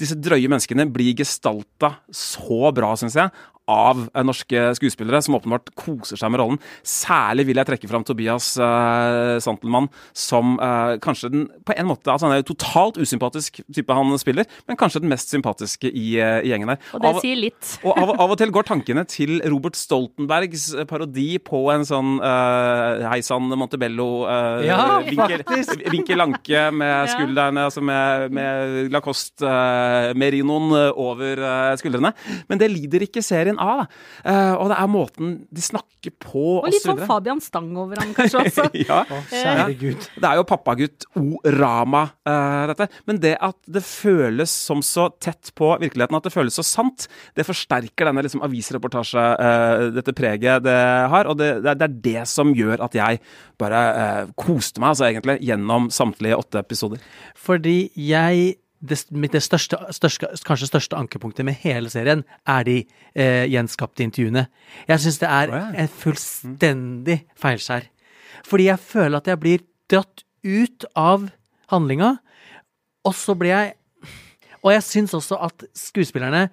disse 0.00 0.16
drøye 0.18 0.50
menneskene 0.50 0.88
bli 0.90 1.12
gestalta 1.14 1.92
så 2.10 2.72
bra, 2.74 2.90
syns 2.98 3.14
jeg, 3.18 3.30
av 3.72 4.04
eh, 4.12 4.24
norske 4.26 4.64
skuespillere 4.78 5.22
som 5.24 5.36
åpenbart 5.38 5.72
koser 5.78 6.20
seg 6.20 6.32
med 6.32 6.42
rollen. 6.42 6.60
Særlig 6.86 7.46
vil 7.48 7.60
jeg 7.60 7.68
trekke 7.70 7.90
fram 7.90 8.04
Tobias 8.06 8.52
uh, 8.60 9.38
Santelmann 9.42 9.88
som 10.16 10.56
uh, 10.60 10.96
kanskje 11.02 11.30
den 11.32 11.46
på 11.66 11.74
en 11.76 11.88
måte 11.88 12.10
altså 12.12 12.28
Han 12.28 12.36
er 12.36 12.42
jo 12.42 12.50
totalt 12.52 12.98
usympatisk 13.00 13.62
type 13.72 13.96
han 13.96 14.12
spiller, 14.20 14.48
men 14.68 14.78
kanskje 14.80 15.02
den 15.02 15.12
mest 15.12 15.32
sympatiske 15.32 15.90
i, 15.90 16.06
uh, 16.20 16.40
i 16.44 16.52
gjengen 16.52 16.72
der. 16.74 16.80
Og 16.92 17.02
det 17.04 17.12
Av- 17.12 17.20
sier 17.24 17.40
litt. 17.40 17.74
og 17.86 17.96
av, 17.96 18.14
av 18.26 18.34
og 18.34 18.40
til 18.40 18.52
går 18.54 18.68
tankene 18.68 19.04
til 19.08 19.38
Robert 19.52 19.78
Stoltenbergs 19.78 20.68
parodi 20.90 21.36
på 21.42 21.64
en 21.74 21.86
sånn 21.88 22.16
uh, 22.22 23.02
Hei 23.10 23.20
sann, 23.24 23.48
Montebello 23.58 24.08
uh, 24.26 24.60
Ja, 24.66 25.00
vinkel, 25.06 26.18
lanke 26.22 26.68
med 26.72 26.90
Ja. 26.92 27.06
skuldrene, 27.08 27.64
altså 27.68 27.82
med, 27.84 28.32
med 28.34 28.92
Lacoste 28.92 29.48
uh, 29.48 30.12
merinoen 30.18 30.72
eh, 30.76 31.00
over 31.00 31.40
skuldrene. 31.80 32.12
Men 32.50 32.60
det 32.60 32.68
lider 32.72 33.04
ikke 33.06 33.22
serien 33.24 33.58
av. 33.62 33.82
da. 33.82 33.86
Eh, 34.32 34.52
og 34.58 34.70
det 34.72 34.78
er 34.82 34.90
måten 34.92 35.32
de 35.54 35.62
snakker 35.64 36.12
på, 36.22 36.42
Og 36.60 36.66
litt 36.72 36.82
sånn. 36.82 36.98
Fabian 37.06 37.40
Stang 37.44 37.70
over 37.78 38.00
ham, 38.02 38.10
kanskje 38.16 38.40
også. 38.42 38.64
ja. 38.88 39.02
Å, 39.06 39.20
kjære 39.30 39.76
gud. 39.78 40.06
Det 40.18 40.26
er 40.32 40.40
jo 40.40 40.46
pappagutt-o-rama, 40.50 42.02
eh, 42.26 42.66
dette. 42.72 42.88
Men 43.06 43.20
det 43.22 43.36
at 43.40 43.58
det 43.70 43.82
føles 43.86 44.50
som 44.50 44.82
så 44.84 45.08
tett 45.22 45.52
på 45.58 45.70
virkeligheten, 45.82 46.16
at 46.18 46.26
det 46.26 46.34
føles 46.34 46.58
så 46.58 46.64
sant, 46.66 47.06
det 47.38 47.46
forsterker 47.46 48.08
denne 48.10 48.24
liksom, 48.26 48.42
avisreportasje, 48.46 49.26
eh, 49.38 49.86
dette 49.94 50.14
preget 50.18 50.64
det 50.66 50.78
har. 51.12 51.30
Og 51.30 51.38
det, 51.40 51.52
det, 51.66 51.76
er- 51.78 51.98
det 52.02 52.26
som 52.30 52.50
gjør 52.56 52.82
at 52.88 52.94
jeg 52.98 53.20
bare 53.62 53.82
eh, 54.02 54.32
koste 54.38 54.82
meg, 54.82 54.92
altså, 54.94 55.06
egentlig, 55.10 55.38
gjennom 55.46 55.90
samtlige 55.94 56.38
åtte 56.38 56.62
episoder. 56.62 57.02
Fordi 57.38 57.76
jeg 57.94 58.56
det, 58.82 58.98
det 59.32 59.42
største, 59.42 59.78
største, 59.94 60.28
kanskje 60.46 60.68
største 60.68 60.98
ankepunktet 60.98 61.46
med 61.46 61.58
hele 61.62 61.90
serien 61.92 62.24
er 62.50 62.66
de 62.66 62.76
eh, 63.14 63.44
gjenskapte 63.50 64.02
intervjuene. 64.04 64.48
Jeg 64.88 65.04
syns 65.04 65.20
det 65.22 65.30
er 65.30 65.54
en 65.54 65.92
fullstendig 66.02 67.18
feilskjær. 67.38 67.86
Fordi 68.48 68.66
jeg 68.66 68.82
føler 68.82 69.20
at 69.20 69.30
jeg 69.30 69.42
blir 69.42 69.64
dratt 69.92 70.24
ut 70.42 70.86
av 70.98 71.28
handlinga, 71.70 72.16
og 73.06 73.14
så 73.18 73.34
blir 73.38 73.54
jeg 73.54 73.78
Og 74.62 74.70
jeg 74.70 74.82
syns 74.86 75.10
også 75.10 75.40
at 75.42 75.64
skuespillerne 75.74 76.44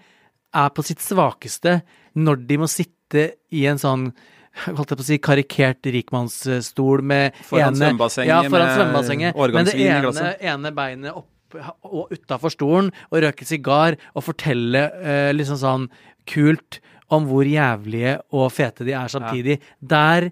er 0.57 0.69
på 0.73 0.81
sitt 0.81 0.97
svakeste 0.97 1.75
når 2.17 2.39
de 2.49 2.55
må 2.57 2.65
sitte 2.65 3.25
i 3.53 3.67
en 3.69 3.77
sånn 3.77 4.07
holdt 4.65 4.95
jeg 4.95 4.97
på 4.97 5.03
å 5.03 5.07
si, 5.07 5.17
karikert 5.21 5.89
rikmannsstol 5.93 7.03
med 7.05 7.37
Foran 7.45 7.75
ene, 7.75 7.91
svømmebassenget 7.91 8.31
ja, 8.31 8.39
foran 8.49 8.65
med 8.65 8.79
svømmebassenget, 8.79 9.37
men 9.53 9.69
det 9.69 9.75
ene, 9.77 10.31
ene 10.41 10.71
beinet 10.73 11.13
opp 11.13 11.29
og 11.57 12.13
utafor 12.13 12.53
stolen 12.53 12.91
og 13.09 13.23
røke 13.25 13.47
sigar 13.47 13.97
og 14.13 14.25
fortelle 14.25 14.85
eh, 14.99 15.31
liksom 15.35 15.59
sånn 15.61 15.89
kult 16.29 16.79
om 17.09 17.25
hvor 17.29 17.47
jævlige 17.47 18.19
og 18.37 18.51
fete 18.53 18.85
de 18.85 18.93
er 18.93 19.09
samtidig. 19.11 19.57
Der 19.81 20.29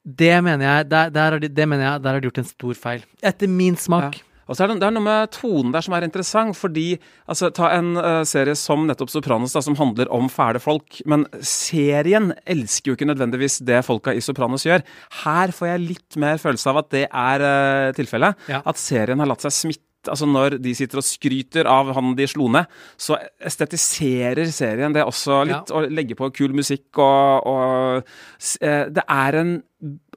det 0.00 0.32
mener 0.42 0.64
jeg 0.64 0.90
der, 0.90 1.12
der, 1.12 1.38
de, 1.38 1.48
det 1.52 1.68
mener 1.68 1.84
jeg 1.84 2.02
der 2.02 2.16
har 2.16 2.20
de 2.20 2.28
gjort 2.30 2.42
en 2.42 2.48
stor 2.48 2.74
feil. 2.74 3.06
Etter 3.22 3.50
min 3.52 3.76
smak. 3.76 4.16
Ja. 4.16 4.26
Og 4.50 4.56
så 4.58 4.64
er 4.64 4.72
det, 4.72 4.80
det 4.82 4.88
er 4.88 4.94
noe 4.96 5.04
med 5.06 5.30
tonen 5.30 5.70
der 5.70 5.84
som 5.86 5.94
er 5.94 6.02
interessant, 6.02 6.56
fordi 6.58 6.96
altså, 7.30 7.52
Ta 7.54 7.68
en 7.76 7.92
uh, 7.94 8.24
serie 8.26 8.56
som 8.58 8.82
nettopp 8.88 9.12
Sopranos, 9.12 9.54
da, 9.54 9.62
som 9.62 9.76
handler 9.78 10.10
om 10.10 10.26
fæle 10.32 10.58
folk. 10.62 10.98
Men 11.06 11.22
serien 11.46 12.32
elsker 12.50 12.90
jo 12.90 12.96
ikke 12.98 13.06
nødvendigvis 13.12 13.60
det 13.68 13.84
folka 13.86 14.14
i 14.16 14.24
Sopranos 14.24 14.66
gjør. 14.66 14.82
Her 15.22 15.54
får 15.54 15.70
jeg 15.70 15.84
litt 15.84 16.18
mer 16.18 16.42
følelse 16.42 16.72
av 16.72 16.82
at 16.82 16.90
det 16.96 17.04
er 17.06 17.46
uh, 17.46 17.92
tilfellet. 17.94 18.50
Ja. 18.50 18.64
At 18.66 18.82
serien 18.82 19.22
har 19.22 19.30
latt 19.30 19.46
seg 19.46 19.54
smitte. 19.54 19.86
Altså 20.08 20.28
Når 20.28 20.56
de 20.62 20.74
sitter 20.76 21.00
og 21.00 21.04
skryter 21.04 21.68
av 21.68 21.92
han 21.96 22.14
de 22.16 22.28
slo 22.30 22.48
ned, 22.52 22.70
så 22.96 23.18
estetiserer 23.36 24.48
serien 24.54 24.94
det 24.96 25.04
også 25.04 25.42
litt. 25.44 25.72
Ja. 25.72 25.80
Og 25.80 25.92
legger 25.92 26.18
på 26.18 26.30
kul 26.36 26.54
musikk 26.56 27.00
og, 27.02 27.50
og 27.50 28.62
eh, 28.64 28.86
Det 28.88 29.04
er 29.04 29.40
en 29.42 29.58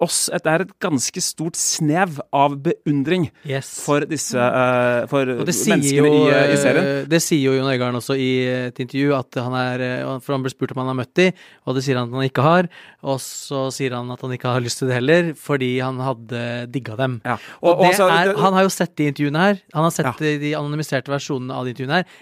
oss, 0.03 0.25
det 0.33 0.49
er 0.51 0.63
et 0.65 0.71
ganske 0.83 1.21
stort 1.23 1.55
snev 1.55 2.17
av 2.35 2.55
beundring 2.65 3.29
Yes. 3.47 3.69
for 3.85 4.03
disse 4.09 4.35
uh, 4.35 5.05
For 5.07 5.23
menneskene 5.25 5.93
jo, 5.95 6.07
i, 6.09 6.33
i 6.51 6.57
serien. 6.59 6.89
eh, 6.89 7.05
det 7.07 7.21
sier 7.23 7.39
jo 7.45 7.53
Jon 7.55 7.69
Øigarden 7.71 7.95
også 8.01 8.17
i 8.19 8.27
et 8.67 8.81
intervju, 8.83 9.13
at 9.15 9.39
han 9.39 9.55
er 9.55 9.83
eh, 9.85 10.19
For 10.25 10.35
han 10.35 10.43
ble 10.43 10.51
spurt 10.51 10.73
om 10.75 10.81
han 10.83 10.91
har 10.91 10.99
møtt 10.99 11.13
de, 11.21 11.29
og 11.63 11.77
det 11.77 11.85
sier 11.87 12.01
han 12.01 12.11
at 12.11 12.17
han 12.19 12.27
ikke 12.27 12.43
har. 12.45 12.69
Og 13.07 13.21
så 13.23 13.63
sier 13.71 13.95
han 13.95 14.11
at 14.11 14.21
han 14.27 14.35
ikke 14.35 14.51
har 14.57 14.65
lyst 14.67 14.81
til 14.83 14.91
det 14.91 14.99
heller, 14.99 15.31
fordi 15.39 15.71
han 15.79 15.99
hadde 16.03 16.43
digga 16.73 16.99
dem. 16.99 17.19
Ja. 17.23 17.37
Og, 17.61 17.69
Og, 17.69 17.73
og 17.77 17.83
det 17.85 17.93
altså, 17.93 18.09
er, 18.11 18.35
han 18.43 18.53
har 18.59 18.67
jo 18.67 18.75
sett 18.75 18.95
de 18.99 19.07
intervjuene 19.13 19.47
her. 19.47 19.63
Han 19.73 19.87
har 19.87 19.95
sett 19.95 20.11
Ja. 20.11 20.37
de 20.43 20.53
anonymiserte 20.59 21.11
versjonene 21.13 21.55
av 21.55 21.63
de 21.69 21.71
intervjuene 21.75 22.01
her. 22.03 22.21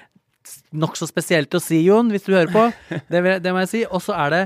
Nokså 0.73 1.05
spesielt 1.09 1.53
å 1.57 1.59
si, 1.61 1.81
Jon, 1.85 2.09
hvis 2.13 2.23
du 2.25 2.33
hører 2.33 2.51
på. 2.53 2.63
Det, 3.11 3.21
det 3.41 3.51
må 3.53 3.65
jeg 3.65 3.69
si. 3.73 3.81
Og 3.89 4.01
så 4.05 4.13
er 4.17 4.29
det 4.37 4.41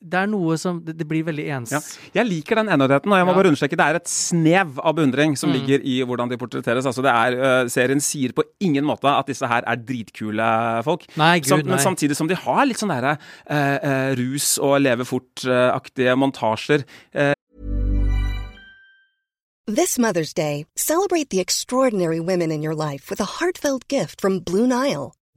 Det 0.00 0.14
er 0.14 0.28
noe 0.30 0.54
som 0.56 0.78
Det, 0.84 0.94
blir 1.08 1.24
veldig 1.26 1.44
ens. 1.50 1.70
ja. 1.72 1.80
Jeg 2.14 2.26
liker 2.28 2.54
den 2.60 2.68
enheten, 2.68 3.10
og 3.10 3.18
jeg 3.18 3.26
må 3.26 3.32
Ja. 3.32 3.34
bare 3.34 3.48
understreke 3.50 3.76
det 3.76 3.80
er 3.80 3.96
et 3.96 4.06
snev 4.06 4.78
av 4.78 4.94
beundring 4.94 5.36
som 5.36 5.50
Mm. 5.50 5.56
ligger 5.58 5.80
i 5.82 6.04
hvordan 6.06 6.28
de 6.30 6.36
portretteres. 6.38 6.86
Altså 6.86 7.02
det 7.02 7.10
er, 7.10 7.64
uh, 7.64 7.68
serien 7.68 7.98
sier 8.00 8.32
på 8.32 8.44
ingen 8.60 8.84
måte 8.84 9.06
at 9.10 9.26
disse 9.26 9.42
her 9.46 9.62
er 9.66 9.76
dritkule 9.76 10.84
folk. 10.84 11.04
Nei, 11.16 11.40
gud, 11.40 11.48
Sam, 11.48 11.66
men 11.66 11.78
samtidig 11.78 12.14
som 12.14 12.28
de 12.28 12.36
har 12.36 12.64
litt 12.66 12.76
sånn 12.78 12.90
derre 12.94 13.18
uh, 13.50 13.78
uh, 13.82 14.14
rus- 14.14 14.58
og 14.58 14.80
leve 14.80 15.04
fort-aktige 15.04 16.14
montasjer. 16.16 16.84
This 19.66 19.98
Mother's 19.98 20.32
Day, 20.32 20.64
celebrate 20.76 21.28
the 21.30 21.40
extraordinary 21.40 22.20
women 22.20 22.50
in 22.50 22.62
your 22.62 22.74
life 22.74 23.10
with 23.10 23.20
a 23.20 23.24
heartfelt 23.38 23.86
gift 23.88 24.20
from 24.20 24.38
Blue 24.40 24.66
Nile. 24.66 25.12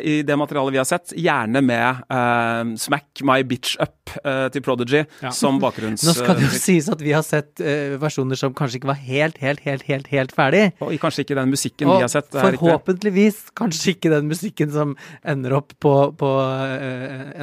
I 0.00 0.22
det 0.24 0.36
materialet 0.40 0.72
vi 0.72 0.78
har 0.80 0.86
sett, 0.88 1.12
gjerne 1.20 1.60
med 1.60 1.98
uh, 2.08 2.70
'Smack 2.80 3.20
My 3.28 3.42
Bitch 3.44 3.74
Up' 3.76 4.14
uh, 4.24 4.48
til 4.48 4.64
Prodigy 4.64 5.02
som 5.36 5.58
bakgrunns... 5.64 6.06
Nå 6.08 6.14
skal 6.16 6.38
det 6.38 6.46
jo 6.46 6.60
sies 6.62 6.88
at 6.88 7.04
vi 7.04 7.12
har 7.12 7.20
sett 7.26 7.60
uh, 7.60 7.98
versjoner 8.00 8.40
som 8.40 8.54
kanskje 8.56 8.80
ikke 8.80 8.88
var 8.88 9.02
helt, 9.04 9.36
helt, 9.44 9.60
helt, 9.60 9.84
helt, 9.84 10.08
helt 10.08 10.32
ferdig. 10.32 10.64
og 10.80 10.96
kanskje 11.02 11.26
ikke 11.26 11.36
den 11.36 11.52
musikken 11.52 11.92
Og 11.92 12.00
vi 12.00 12.06
har 12.06 12.12
sett. 12.14 12.30
Og 12.32 12.40
forhåpentligvis 12.40 13.42
kanskje 13.58 13.92
ikke 13.92 14.14
den 14.14 14.32
musikken 14.32 14.72
som 14.72 14.96
ender 15.28 15.58
opp 15.60 15.76
på, 15.76 15.94
på 16.16 16.30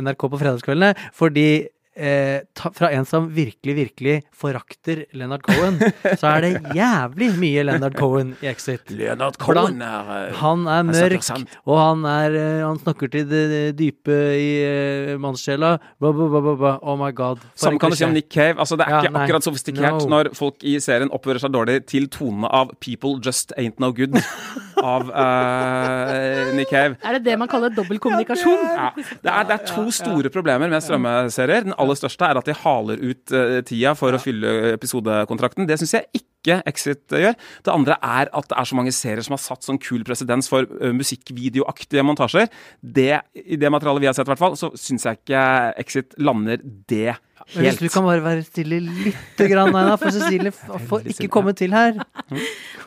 NRK 0.01 0.25
på 0.25 0.41
fredagskveldene, 0.41 0.95
fordi 1.13 1.69
eh, 1.99 2.39
ta, 2.55 2.71
fra 2.75 2.89
en 2.95 3.05
som 3.07 3.27
virkelig, 3.35 3.75
virkelig 3.77 4.15
forakter 4.35 5.03
Leonard 5.17 5.43
Cohen, 5.45 5.79
så 6.17 6.31
er 6.31 6.45
det 6.45 6.51
jævlig 6.79 7.29
mye 7.39 7.65
Leonard 7.67 7.97
Cohen 7.99 8.33
i 8.41 8.49
Exit. 8.51 8.89
Leonard 8.95 9.37
Cohen 9.41 9.81
er 9.83 10.31
Han 10.39 10.65
er 10.71 10.87
mørk, 10.87 11.27
og 11.65 11.77
han 11.79 12.05
er 12.09 12.37
eh, 12.39 12.63
Han 12.65 12.79
snakker 12.81 13.11
til 13.13 13.27
det, 13.29 13.43
det 13.51 13.63
dype 13.79 14.17
i 14.39 14.49
uh, 14.63 15.19
mannssjela. 15.21 15.75
Oh 16.01 16.95
my 16.99 17.11
god. 17.15 17.43
Samme 17.55 17.79
kan 17.79 17.91
du 17.91 17.97
si 17.99 18.05
om. 18.07 18.13
Nick 18.15 18.29
Cave. 18.33 18.55
Altså, 18.59 18.75
det 18.79 18.87
er 18.87 18.95
Ja, 18.95 19.01
ikke 19.03 19.13
nei. 19.13 19.25
akkurat 19.27 19.43
sofistikert 19.45 19.99
No. 19.99 20.09
når 20.09 20.29
folk 20.37 20.63
i 20.63 20.77
serien 20.83 21.09
oppfører 21.15 21.39
seg 21.41 21.53
dårlig 21.53 21.85
til 21.89 22.07
tonene 22.11 22.47
av 22.47 22.71
'People 22.79 23.19
Just 23.25 23.53
Ain't 23.57 23.79
No 23.79 23.91
Good' 23.91 24.17
av 24.83 25.09
uh, 25.09 26.55
Nick 26.55 26.69
Cave. 26.69 26.95
Er 27.03 27.17
det 27.17 27.25
det 27.25 27.37
man 27.39 27.47
kaller 27.51 27.69
dobbeltkommunikasjon? 27.75 28.61
Ja. 28.69 28.89
Det, 28.95 29.31
er, 29.31 29.43
det 29.49 29.55
er 29.57 29.65
to 29.67 29.89
store 29.91 30.29
problemer 30.29 30.69
med 30.71 30.81
strømmeserier. 30.83 31.63
Den 31.67 31.73
aller 31.77 31.88
største 31.97 32.27
er 32.29 32.37
at 32.37 32.45
de 32.45 32.53
haler 32.61 32.99
ut 33.01 33.31
eh, 33.33 33.61
tida 33.65 33.95
for 33.97 34.13
å 34.13 34.19
fylle 34.21 34.73
episodekontrakten. 34.75 35.65
Det 35.69 35.79
syns 35.81 35.93
jeg 35.97 36.05
ikke 36.21 36.25
Exit 36.69 37.11
gjør. 37.11 37.33
Det 37.65 37.71
andre 37.73 37.97
er 37.99 38.29
at 38.31 38.45
det 38.47 38.55
er 38.61 38.67
så 38.69 38.75
mange 38.77 38.93
serier 38.95 39.25
som 39.25 39.33
har 39.35 39.41
satt 39.43 39.65
sånn 39.67 39.79
kul 39.83 40.05
presedens 40.07 40.47
for 40.47 40.63
uh, 40.79 40.93
musikkvideoaktige 40.95 42.03
montasjer. 42.07 42.47
Det, 42.79 43.09
I 43.35 43.57
det 43.59 43.71
materialet 43.73 44.05
vi 44.05 44.07
har 44.07 44.15
sett, 44.15 44.23
i 44.29 44.31
hvert 44.31 44.39
fall, 44.39 44.55
så 44.55 44.69
syns 44.79 45.03
jeg 45.09 45.19
ikke 45.19 45.41
Exit 45.83 46.15
lander 46.17 46.61
det 46.63 47.17
Men 47.55 47.65
Hvis 47.65 47.81
du 47.81 47.89
kan 47.91 48.07
bare 48.07 48.23
være 48.23 48.45
stille 48.47 48.79
lite 48.79 49.49
grann, 49.51 49.75
Aina, 49.75 49.97
for 49.99 50.15
Cecilie 50.15 50.53
får 50.93 51.09
ikke 51.11 51.27
komme 51.33 51.51
til 51.59 51.75
her. 51.75 51.99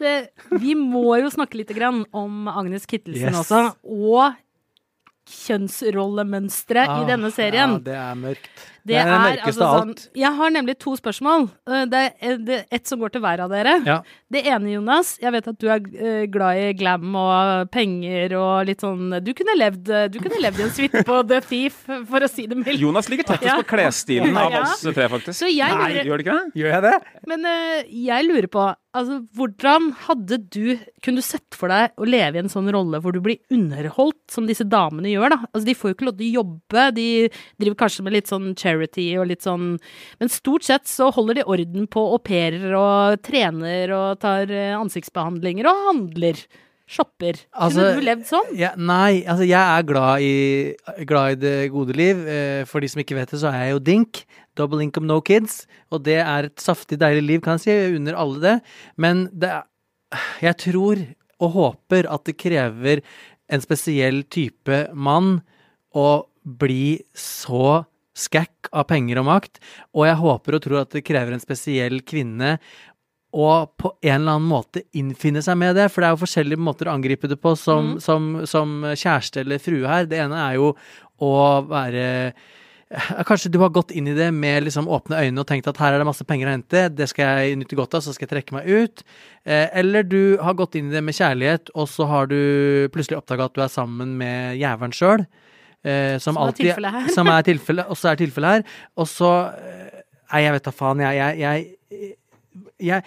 Det, 0.01 0.15
vi 0.63 0.73
må 0.79 1.19
jo 1.21 1.29
snakke 1.35 1.61
litt 1.61 1.75
grann 1.77 2.07
om 2.17 2.49
Agnes 2.49 2.89
Kittelsen 2.89 3.35
Yes. 3.37 3.43
også, 3.45 3.67
og 3.85 4.33
kjønnsrollemønsteret 5.33 7.03
i 7.03 7.09
denne 7.09 7.31
serien. 7.35 7.77
Ah, 7.77 7.81
Ja, 7.81 7.85
det 7.87 7.97
er 8.01 8.15
mørkt. 8.19 8.63
Det 8.85 8.97
det 8.97 8.99
er 8.99 9.07
er 9.13 9.21
mørkeste 9.23 9.47
altså 9.47 9.67
av 9.69 9.81
sånn. 9.83 9.93
Jeg 10.19 10.33
har 10.39 10.51
nemlig 10.51 10.75
to 10.83 10.97
spørsmål. 10.99 11.45
Eh, 11.71 11.85
Det 11.87 12.01
er 12.21 12.37
det 12.43 12.57
er 12.59 12.65
ett 12.79 12.87
som 12.91 12.99
går 12.99 13.13
til 13.15 13.21
hver 13.23 13.41
av 13.45 13.51
dere. 13.51 13.75
Ja. 13.87 14.01
Det 14.33 14.43
ene, 14.47 14.73
Jonas, 14.75 15.19
jeg 15.23 15.31
vet 15.33 15.47
at 15.53 15.59
du 15.61 15.69
er 15.69 15.79
eh, 15.95 16.27
glad 16.27 16.57
i 16.59 16.73
glam 16.75 17.15
og 17.15 17.71
penger 17.71 18.35
og 18.39 18.67
litt 18.67 18.81
sånn 18.83 19.21
Du 19.23 19.33
kunne 19.35 19.55
levd, 19.59 19.85
du 20.11 20.19
kunne 20.19 20.41
levd 20.43 20.59
i 20.59 20.63
en 20.67 20.71
suite 20.75 21.05
på 21.07 21.21
The 21.29 21.41
Thief, 21.47 21.83
for 22.09 22.21
å 22.27 22.29
si 22.31 22.47
det 22.47 22.57
mildt. 22.59 22.81
Jonas 22.81 23.09
ligger 23.09 23.25
tettest 23.25 23.51
Ja. 23.53 23.59
på 23.63 23.69
klesstilen 23.71 24.37
av 24.37 24.51
Ja. 24.57 24.63
oss 24.63 24.81
tre, 24.83 25.09
faktisk. 25.09 25.39
Så 25.39 25.47
jeg 25.53 25.69
Nei, 25.71 25.93
lurer- 25.93 26.05
gjør 26.11 26.19
det 26.19 26.27
ikke 26.27 26.39
det? 26.39 26.63
Gjør 26.63 26.73
jeg 26.75 26.83
det? 26.83 26.97
Men 27.29 27.45
eh, 27.47 27.85
jeg 28.09 28.27
lurer 28.27 28.49
på, 28.51 28.67
altså, 28.95 29.21
hvordan 29.37 29.93
hadde 30.09 30.39
du 30.51 30.79
Kunne 31.03 31.17
du 31.19 31.23
sett 31.27 31.55
for 31.59 31.69
deg 31.69 31.91
å 31.99 32.07
leve 32.07 32.37
i 32.37 32.43
en 32.43 32.49
sånn 32.53 32.69
rolle 32.71 33.01
hvor 33.03 33.13
du 33.13 33.21
blir 33.21 33.39
underholdt, 33.51 34.21
som 34.31 34.47
disse 34.47 34.63
damene 34.69 35.11
gjør, 35.11 35.31
da? 35.35 35.39
Altså, 35.53 35.65
de 35.67 35.75
får 35.75 35.91
jo 35.91 35.95
ikke 35.97 36.07
lov 36.09 36.17
til 36.19 36.29
å 36.29 36.37
jobbe, 36.43 36.85
de 36.95 37.07
driver 37.59 37.79
kanskje 37.83 38.05
med 38.07 38.13
litt 38.15 38.31
sånn 38.31 38.53
charity 38.73 39.07
og 39.21 39.29
litt 39.31 39.45
sånn 39.45 39.77
Men 40.21 40.33
stort 40.33 40.65
sett 40.67 40.89
så 40.91 41.11
holder 41.15 41.41
de 41.41 41.47
orden 41.47 41.87
på 41.93 42.03
au 42.17 42.19
pairer 42.23 42.73
og 42.79 43.23
trener 43.23 43.93
og 43.95 44.21
tar 44.25 44.51
eh, 44.51 44.75
ansiktsbehandlinger 44.79 45.69
og 45.69 45.89
handler. 45.93 46.41
Shopper. 46.93 47.39
Altså, 47.57 47.81
Kunne 47.87 48.01
du 48.03 48.05
levd 48.05 48.25
sånn? 48.29 48.49
Ja, 48.59 48.73
nei, 48.77 49.23
altså 49.25 49.47
jeg 49.47 49.57
er 49.61 49.85
glad 49.89 50.25
i, 50.27 50.35
glad 51.09 51.37
i 51.37 51.41
det 51.41 51.55
gode 51.73 51.95
liv. 51.97 52.21
Eh, 52.29 52.65
For 52.69 52.85
de 52.85 52.91
som 52.93 53.01
ikke 53.01 53.17
vet 53.17 53.33
det, 53.33 53.41
så 53.41 53.49
er 53.53 53.69
jeg 53.69 53.77
jo 53.77 53.83
dink. 53.87 54.23
Double 54.59 54.83
income, 54.85 55.09
no 55.09 55.21
kids. 55.25 55.63
Og 55.95 56.03
det 56.05 56.19
er 56.21 56.51
et 56.51 56.61
saftig, 56.61 56.99
deilig 57.01 57.23
liv, 57.25 57.45
kan 57.45 57.57
jeg 57.57 57.65
si. 57.65 57.97
Under 57.97 58.19
alle 58.21 58.43
det. 58.43 58.57
Men 59.01 59.25
det 59.33 59.55
er, 59.55 59.65
jeg 60.45 60.59
tror 60.67 61.07
og 61.43 61.55
håper 61.57 62.07
at 62.13 62.27
det 62.29 62.37
krever 62.39 63.01
en 63.53 63.65
spesiell 63.65 64.23
type 64.31 64.85
mann 64.93 65.39
å 65.97 66.25
bli 66.43 67.01
så 67.17 67.83
skækk 68.19 68.71
av 68.73 68.87
penger 68.91 69.21
og 69.23 69.29
makt. 69.29 69.61
Og 69.97 70.07
jeg 70.09 70.21
håper 70.21 70.57
og 70.57 70.65
tror 70.65 70.81
at 70.83 70.97
det 70.97 71.05
krever 71.07 71.35
en 71.35 71.43
spesiell 71.43 72.01
kvinne 72.07 72.57
å 73.33 73.49
på 73.81 73.95
en 74.05 74.15
eller 74.19 74.37
annen 74.37 74.49
måte 74.49 74.83
innfinne 74.99 75.41
seg 75.45 75.57
med 75.61 75.77
det. 75.79 75.89
For 75.93 76.03
det 76.03 76.11
er 76.11 76.17
jo 76.17 76.25
forskjellige 76.25 76.63
måter 76.63 76.91
å 76.91 76.97
angripe 76.97 77.31
det 77.31 77.41
på 77.41 77.55
som, 77.57 77.95
som, 78.03 78.43
som 78.49 78.83
kjæreste 78.93 79.45
eller 79.45 79.63
frue 79.63 79.89
her. 79.89 80.09
Det 80.09 80.21
ene 80.21 80.41
er 80.51 80.59
jo 80.61 80.75
å 81.23 81.37
være 81.69 82.09
Kanskje 83.25 83.49
du 83.49 83.57
har 83.63 83.71
gått 83.73 83.93
inn 83.97 84.11
i 84.11 84.13
det 84.13 84.27
med 84.37 84.67
liksom 84.67 84.89
åpne 84.93 85.23
øyne 85.25 85.41
og 85.41 85.47
tenkt 85.49 85.69
at 85.71 85.79
her 85.81 85.95
er 85.95 86.03
det 86.03 86.05
masse 86.05 86.27
penger 86.29 86.51
å 86.51 86.53
hente, 86.53 86.83
det 86.93 87.07
skal 87.09 87.41
jeg 87.41 87.55
nyte 87.57 87.79
godt 87.79 87.97
av, 87.97 88.03
så 88.05 88.13
skal 88.13 88.27
jeg 88.27 88.33
trekke 88.35 88.57
meg 88.59 88.69
ut. 88.69 89.05
Eh, 89.49 89.71
eller 89.81 90.05
du 90.05 90.37
har 90.45 90.59
gått 90.59 90.77
inn 90.77 90.91
i 90.91 90.93
det 90.93 91.01
med 91.01 91.17
kjærlighet, 91.17 91.73
og 91.73 91.89
så 91.89 92.05
har 92.11 92.29
du 92.29 92.37
plutselig 92.93 93.17
oppdaga 93.17 93.49
at 93.49 93.57
du 93.57 93.63
er 93.65 93.73
sammen 93.73 94.13
med 94.21 94.61
jævelen 94.61 94.93
sjøl. 94.97 95.25
Eh, 95.85 96.19
som, 96.23 96.35
Som 96.35 96.37
er 96.39 96.47
alltid, 96.47 96.85
her. 96.85 97.09
som 97.15 97.27
er 97.33 97.43
tilfellet, 97.43 97.89
og 97.91 97.97
så 97.99 98.13
er 98.13 98.19
tilfellet 98.21 98.51
her. 98.57 98.65
Og 99.03 99.09
så 99.11 99.31
eh, 99.59 99.89
Nei, 100.33 100.43
jeg 100.47 100.53
vet 100.55 100.65
da 100.65 100.73
faen. 100.73 101.01
Jeg, 101.03 101.17
jeg, 101.19 101.41
jeg, 101.43 102.13
jeg 102.81 103.03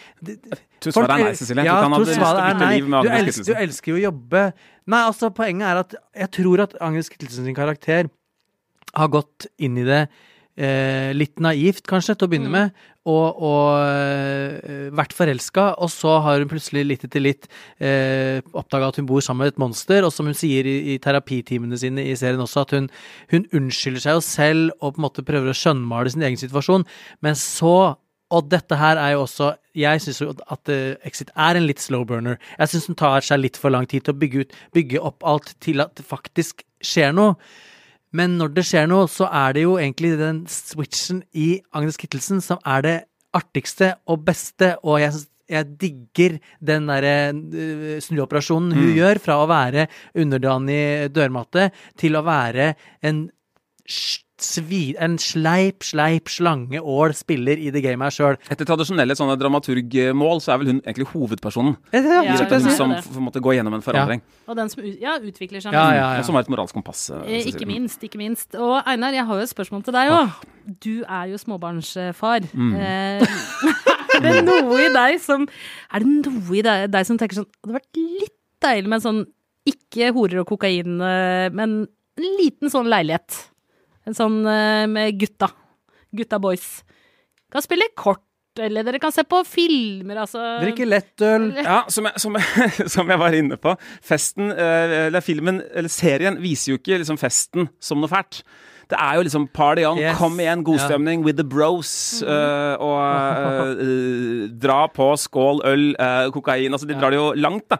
Du 0.83 0.91
svaret 0.93 1.15
er 1.15 1.23
nei, 1.23 1.31
Cecilie. 1.39 1.63
Ja, 1.65 1.77
du 1.79 1.85
kan 1.87 1.95
ha 1.95 1.99
lyst 2.03 2.13
til 2.13 2.21
å 2.25 2.29
er 2.35 2.53
bytte 2.53 2.65
nei. 2.67 2.75
liv 2.75 2.89
med 2.91 3.07
Du 3.07 3.09
Agnes 3.09 3.25
elsker, 3.39 3.47
du 3.47 3.61
elsker 3.63 3.91
jo 3.93 3.97
å 3.97 4.03
jobbe. 4.03 4.43
Nei, 4.93 5.01
altså, 5.09 5.31
poenget 5.33 5.65
er 5.71 5.79
at 5.81 5.95
jeg 6.21 6.31
tror 6.37 6.63
at 6.67 6.75
Agnes 6.85 7.09
Kittelsen 7.09 7.47
sin 7.47 7.57
karakter 7.57 8.11
har 8.95 9.09
gått 9.11 9.47
inn 9.57 9.79
i 9.81 9.85
det 9.87 10.01
eh, 10.05 11.09
litt 11.17 11.41
naivt, 11.43 11.81
kanskje, 11.89 12.13
til 12.15 12.27
å 12.27 12.29
Mm. 12.29 12.35
begynne 12.35 12.53
med, 12.53 12.85
og, 13.05 13.41
og 13.45 13.67
eh, 13.85 14.87
vært 14.97 15.13
forelska, 15.13 15.67
og 15.77 15.91
så 15.93 16.17
har 16.25 16.41
hun 16.41 16.49
plutselig 16.49 16.85
litt 16.87 17.03
etter 17.05 17.21
litt 17.21 17.49
eh, 17.77 18.41
oppdaga 18.57 18.89
at 18.89 18.97
hun 18.97 19.09
bor 19.09 19.21
sammen 19.21 19.45
med 19.45 19.53
et 19.53 19.61
monster, 19.61 20.05
og 20.05 20.13
som 20.13 20.29
hun 20.29 20.37
sier 20.37 20.65
i, 20.65 20.77
i 20.95 20.97
terapitimene 21.01 21.77
sine 21.77 22.05
i 22.05 22.15
serien 22.17 22.41
også, 22.41 22.65
at 22.65 22.73
hun, 22.77 22.89
hun 23.33 23.45
unnskylder 23.53 24.07
seg 24.07 24.17
jo 24.17 24.25
selv 24.25 24.73
og 24.79 24.95
på 24.95 25.01
en 25.01 25.05
måte 25.05 25.25
prøver 25.27 25.53
å 25.53 25.57
skjønnmale 25.57 26.15
sin 26.15 26.25
egen 26.25 26.41
situasjon, 26.41 26.87
men 27.25 27.37
så 27.39 27.95
og 28.33 28.47
dette 28.49 28.77
her 28.79 28.97
er 28.97 29.11
jo 29.13 29.19
også 29.21 29.51
Jeg 29.77 30.01
syns 30.01 30.21
jo 30.23 30.31
at 30.33 30.71
eh, 30.73 30.95
Exit 31.05 31.29
er 31.35 31.59
en 31.59 31.67
litt 31.67 31.83
slow 31.83 32.05
burner. 32.07 32.39
Jeg 32.57 32.71
syns 32.71 32.87
den 32.89 32.97
tar 32.97 33.21
seg 33.21 33.41
litt 33.43 33.59
for 33.59 33.69
lang 33.69 33.85
tid 33.91 34.07
til 34.07 34.15
å 34.15 34.17
bygge, 34.17 34.45
ut, 34.45 34.55
bygge 34.73 35.01
opp 35.03 35.25
alt 35.27 35.51
til 35.61 35.83
at 35.83 35.93
det 35.99 36.07
faktisk 36.07 36.63
skjer 36.81 37.13
noe. 37.13 37.35
Men 38.15 38.37
når 38.39 38.53
det 38.55 38.65
skjer 38.69 38.87
noe, 38.89 39.09
så 39.11 39.27
er 39.27 39.55
det 39.55 39.65
jo 39.65 39.77
egentlig 39.81 40.15
den 40.19 40.43
switchen 40.51 41.23
i 41.35 41.59
Agnes 41.75 41.99
Kittelsen 41.99 42.41
som 42.43 42.61
er 42.63 42.85
det 42.85 42.97
artigste 43.35 43.95
og 44.07 44.23
beste, 44.27 44.75
og 44.87 45.01
jeg, 45.01 45.25
jeg 45.51 45.71
digger 45.81 46.37
den 46.63 46.87
derre 46.87 47.15
uh, 47.35 47.95
snuoperasjonen 48.03 48.75
hun 48.77 48.93
gjør 48.95 49.19
fra 49.23 49.41
å 49.41 49.49
være 49.51 49.89
underdanig 50.23 51.11
dørmatte 51.15 51.69
til 51.99 52.15
å 52.15 52.23
være 52.25 52.71
en 53.05 53.25
svi, 54.41 54.95
en 54.99 55.17
sleip, 55.21 55.83
sleip 55.83 56.27
slangeål 56.27 57.13
spiller 57.15 57.57
i 57.61 57.69
the 57.71 57.81
game 57.81 58.03
her 58.03 58.11
sjøl. 58.11 58.35
Etter 58.51 58.67
tradisjonelle 58.67 59.15
sånne 59.15 59.37
dramaturgmål 59.39 60.41
så 60.43 60.53
er 60.53 60.59
vel 60.61 60.71
hun 60.73 60.81
egentlig 60.83 61.07
hovedpersonen. 61.13 61.77
Ja, 61.93 61.99
I 61.99 62.01
det 62.03 62.39
dette, 62.41 62.55
er 62.55 62.59
hun 62.59 62.67
det. 62.67 62.75
som 62.75 62.91
f- 62.97 63.19
måtte 63.23 63.39
gå 63.43 63.53
gjennom 63.55 63.77
en 63.77 63.85
forandring. 63.85 64.21
Og 64.47 64.57
den 64.59 64.69
som 64.73 64.83
ja, 64.83 65.15
utvikler 65.23 65.63
seg. 65.63 65.71
Ja, 65.73 65.85
ja, 65.95 66.09
Og 66.19 66.25
som 66.27 66.35
har 66.35 66.43
et 66.43 66.51
moralsk 66.51 66.75
kompass. 66.75 67.09
eh, 67.15 67.23
Eh, 67.39 67.47
Ikke 67.53 67.65
minst, 67.69 68.03
ikke 68.03 68.17
minst. 68.19 68.55
Og 68.55 68.81
Einar, 68.85 69.13
jeg 69.15 69.25
har 69.25 69.35
jo 69.39 69.41
et 69.47 69.49
spørsmål 69.53 69.83
til 69.87 69.93
deg 69.93 70.11
òg. 70.11 70.29
Du 70.83 71.03
er 71.07 71.25
jo 71.31 71.37
småbarnsfar. 71.37 72.43
Eh, 72.51 73.23
er 74.15 74.21
det 74.31 74.43
noe 74.47 74.77
i 74.83 74.91
deg 74.93 75.19
som 75.21 75.47
Er 75.93 75.99
det 76.03 76.07
noe 76.27 76.55
i 76.55 76.61
deg, 76.65 76.89
deg 76.91 77.05
som 77.05 77.17
tenker 77.19 77.35
sånn 77.41 77.47
Det 77.51 77.67
hadde 77.67 77.79
vært 77.79 77.99
litt 78.21 78.35
deilig 78.63 78.87
med 78.89 78.99
en 78.99 79.05
sånn 79.07 79.25
ikke 79.65 80.11
horer 80.13 80.43
og 80.43 80.47
kokain, 80.51 80.99
eh, 81.01 81.49
men 81.49 81.87
en 81.87 82.25
liten 82.37 82.69
sånn 82.69 82.85
leilighet. 82.85 83.33
En 84.05 84.17
sånn 84.17 84.41
eh, 84.49 84.85
med 84.91 85.17
gutta. 85.19 85.49
Gutta 86.15 86.39
boys. 86.41 86.69
Kan 87.51 87.63
spille 87.65 87.87
kort, 87.97 88.23
eller 88.61 88.85
dere 88.87 88.99
kan 89.03 89.13
se 89.13 89.25
på 89.27 89.41
filmer, 89.47 90.21
altså. 90.23 90.41
Drikke 90.63 90.87
lettøl. 90.87 91.49
Ja, 91.59 91.81
som 91.91 92.07
jeg, 92.09 92.21
som, 92.23 92.37
jeg, 92.39 92.89
som 92.95 93.11
jeg 93.11 93.21
var 93.21 93.37
inne 93.37 93.57
på. 93.61 93.73
Festen, 94.05 94.53
eh, 94.53 94.95
eller 95.07 95.25
filmen, 95.25 95.61
eller 95.73 95.91
serien, 95.91 96.39
viser 96.43 96.73
jo 96.73 96.81
ikke 96.81 97.01
liksom 97.01 97.19
festen 97.21 97.69
som 97.83 98.01
noe 98.03 98.11
fælt. 98.11 98.43
Det 98.89 98.97
er 99.01 99.15
jo 99.17 99.21
liksom 99.25 99.47
party 99.49 99.83
on, 99.89 99.97
Yes. 99.97 100.17
kom 100.19 100.35
igjen, 100.39 100.63
godstemning 100.63 101.23
with 101.25 101.37
the 101.37 101.43
bros. 101.43 102.21
eh, 102.21 102.75
og 102.77 102.99
eh, 103.01 103.71
eh, 103.85 104.47
dra 104.61 104.87
på 104.93 105.07
skål, 105.17 105.61
øl, 105.65 105.95
uh, 105.99 106.29
kokain. 106.31 106.71
Altså, 106.71 106.85
de 106.87 106.93
drar 106.93 107.09
det 107.09 107.17
jo 107.17 107.31
langt, 107.33 107.65
da. 107.69 107.77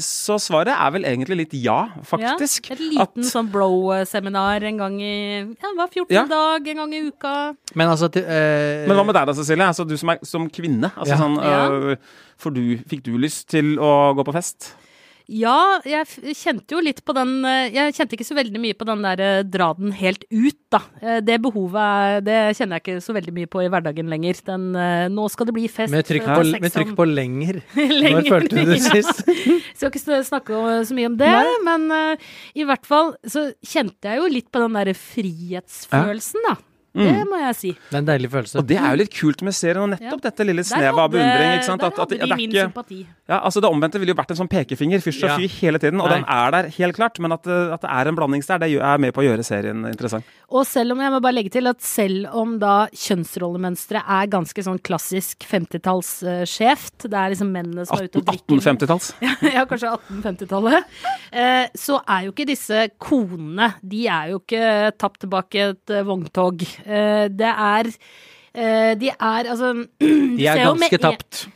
Så 0.00 0.38
svaret 0.40 0.72
er 0.72 0.90
vel 0.94 1.04
egentlig 1.04 1.36
litt 1.36 1.54
ja, 1.60 1.86
faktisk. 2.08 2.68
Ja, 2.70 2.76
et 2.76 2.80
liten 2.80 3.24
At- 3.24 3.28
sånn 3.28 3.50
bro-seminar 3.52 4.62
en 4.64 4.78
gang 4.80 5.00
i 5.00 5.40
ja, 5.40 5.72
hver 5.76 5.88
14. 5.92 6.10
Ja. 6.16 6.24
dag, 6.26 6.68
en 6.68 6.76
gang 6.76 6.94
i 6.94 7.02
uka. 7.08 7.34
Men 7.74 7.88
altså 7.92 8.10
til, 8.12 8.24
Men 8.24 8.96
hva 8.96 9.04
med 9.04 9.14
deg 9.14 9.26
da, 9.26 9.34
Cecilie? 9.36 9.66
Altså, 9.68 9.84
du 9.88 9.96
som, 10.00 10.08
er, 10.14 10.18
som 10.24 10.48
kvinne. 10.48 10.92
Altså, 10.96 11.12
Ja. 11.12 11.18
sånn, 11.18 12.54
du, 12.54 12.78
fikk 12.88 13.02
du 13.04 13.12
lyst 13.18 13.48
til 13.48 13.76
å 13.78 14.14
gå 14.16 14.24
på 14.24 14.32
fest? 14.32 14.74
Ja, 15.32 15.80
jeg 15.88 16.34
kjente 16.36 16.74
jo 16.74 16.80
litt 16.84 17.00
på 17.06 17.14
den 17.16 17.38
eh, 17.48 17.70
Jeg 17.72 17.94
kjente 17.96 18.16
ikke 18.18 18.26
så 18.26 18.36
veldig 18.36 18.60
mye 18.60 18.76
på 18.76 18.84
den 18.88 19.04
der 19.04 19.22
eh, 19.24 19.38
dra 19.48 19.70
den 19.78 19.94
helt 19.96 20.26
ut, 20.28 20.58
da. 20.72 20.82
Eh, 21.00 21.20
Det 21.24 21.38
behovet 21.44 22.20
det 22.26 22.36
kjenner 22.58 22.76
jeg 22.78 22.84
ikke 22.84 23.04
så 23.04 23.14
veldig 23.16 23.34
mye 23.38 23.48
på 23.50 23.62
i 23.64 23.70
hverdagen 23.72 24.10
lenger. 24.12 24.42
Den 24.50 24.66
nå 25.14 25.26
skal 25.32 25.48
det 25.48 25.54
bli 25.56 25.68
fest. 25.72 25.92
med 25.94 26.04
trykk 26.08 26.26
på, 26.28 26.44
med 26.60 26.74
trykk 26.74 26.92
på 26.98 27.06
lenger. 27.08 27.60
Lenger. 28.02 28.18
Når 28.18 28.28
følte 28.28 28.58
du 28.58 28.72
det 28.72 28.80
Ja. 28.82 28.90
sist? 28.92 29.22
Skal 29.78 29.90
ikke 29.90 30.18
snakke 30.26 30.58
så 30.86 30.96
mye 30.96 31.08
om 31.10 31.16
det, 31.20 31.30
men 31.66 31.86
uh, 31.90 32.28
i 32.58 32.66
hvert 32.68 32.84
fall 32.86 33.14
så 33.28 33.48
kjente 33.66 34.10
jeg 34.10 34.20
jo 34.20 34.28
litt 34.30 34.50
på 34.52 34.60
den 34.62 34.76
derre 34.76 34.94
frihetsfølelsen, 34.98 36.44
da. 36.48 36.56
Mm. 36.92 37.06
Det 37.08 37.24
må 37.30 37.38
jeg 37.40 37.54
si. 37.56 37.70
Det 37.88 37.96
er 37.96 38.02
en 38.02 38.08
deilig 38.10 38.28
følelse. 38.30 38.58
Og 38.60 38.66
det 38.68 38.76
er 38.76 38.90
jo 38.92 38.98
litt 39.00 39.14
kult 39.16 39.40
med 39.46 39.54
serien, 39.56 39.80
og 39.80 39.88
nettopp 39.94 40.20
dette 40.26 40.44
lille 40.44 40.64
snevet 40.68 40.98
av 41.00 41.08
beundring. 41.14 41.54
ikke 41.56 41.64
sant? 41.70 41.80
Der 41.80 41.88
hadde 41.88 42.02
at, 42.02 42.04
at 42.04 42.10
de 42.12 42.18
det 42.20 42.26
er 42.28 42.36
min 42.36 42.50
ikke 42.52 42.66
sympati. 42.68 42.98
Ja, 43.32 43.38
altså 43.40 43.62
Det 43.64 43.70
omvendte 43.72 43.98
ville 44.02 44.12
jo 44.12 44.18
vært 44.18 44.34
en 44.34 44.40
sånn 44.42 44.50
pekefinger, 44.52 45.00
fysj 45.00 45.22
og 45.24 45.30
Ja. 45.30 45.36
fy, 45.40 45.46
hele 45.62 45.78
tiden. 45.80 46.00
Og 46.04 46.10
Nei. 46.10 46.18
den 46.18 46.26
er 46.28 46.50
der, 46.52 46.68
helt 46.76 46.96
klart. 46.96 47.18
Men 47.18 47.32
at, 47.32 47.42
det- 47.48 47.72
at 47.72 47.80
det 47.80 47.90
er 47.90 48.08
en 48.08 48.16
blandings 48.16 48.46
der, 48.46 48.58
det 48.58 48.70
er 48.76 48.98
med 48.98 49.14
på 49.14 49.22
å 49.22 49.26
gjøre 49.30 49.44
serien 49.44 49.86
interessant. 49.88 50.24
Og 50.52 50.66
selv 50.68 50.92
om 50.92 51.00
jeg 51.00 51.10
må 51.14 51.20
bare 51.22 51.32
legge 51.32 51.50
til 51.50 51.66
at 51.66 51.80
selv 51.80 52.26
om 52.36 52.58
da 52.58 52.86
kjønnsrollemønsteret 52.92 54.04
er 54.04 54.26
ganske 54.28 54.62
sånn 54.62 54.78
klassisk 54.84 55.46
50-tallsskjevt, 55.48 57.08
det 57.08 57.18
er 57.18 57.32
liksom 57.32 57.50
mennene 57.54 57.86
som 57.88 57.96
er 57.98 58.08
ute 58.10 58.20
og 58.20 58.26
drikker 58.28 58.58
1850-talls. 58.60 59.08
ja, 59.56 59.64
kanskje 59.70 59.92
1850-tallet. 59.96 60.84
Uh, 61.32 61.66
så 61.78 61.98
er 62.04 62.26
jo 62.26 62.34
ikke 62.34 62.46
disse 62.48 62.82
konene 63.00 63.70
De 63.80 64.04
er 64.12 64.32
jo 64.34 64.40
ikke 64.42 64.92
tapt 65.00 65.22
tilbake 65.24 65.64
et 65.72 65.94
uh, 65.94 66.02
vogntog. 66.08 66.64
Eh, 66.84 67.26
det 67.32 67.50
er 67.50 67.90
eh, 67.90 68.92
De 69.00 69.10
er 69.12 69.50
altså 69.54 69.74
De 70.38 70.46
er 70.46 70.64
ganske 70.66 71.02
tapt. 71.02 71.46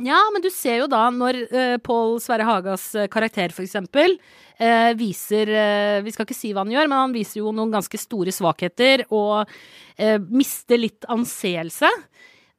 Ja, 0.00 0.20
men 0.32 0.42
du 0.42 0.48
ser 0.52 0.80
jo 0.80 0.88
da 0.90 1.02
når 1.12 1.42
uh, 1.50 1.76
Pål 1.84 2.18
Sverre 2.24 2.46
Hagas 2.48 2.86
eh, 2.96 3.08
karakter, 3.12 3.52
for 3.52 3.66
eksempel, 3.66 4.16
eh, 4.56 4.92
viser 4.96 5.50
uh, 5.52 5.98
Vi 6.06 6.14
skal 6.14 6.24
ikke 6.24 6.36
si 6.38 6.54
hva 6.54 6.64
han 6.64 6.72
gjør, 6.72 6.88
men 6.88 7.02
han 7.02 7.16
viser 7.16 7.42
jo 7.42 7.52
noen 7.52 7.72
ganske 7.74 8.00
store 8.00 8.32
svakheter 8.34 9.04
og 9.10 9.44
eh, 9.98 10.16
mister 10.30 10.80
litt 10.80 11.04
anseelse. 11.10 11.90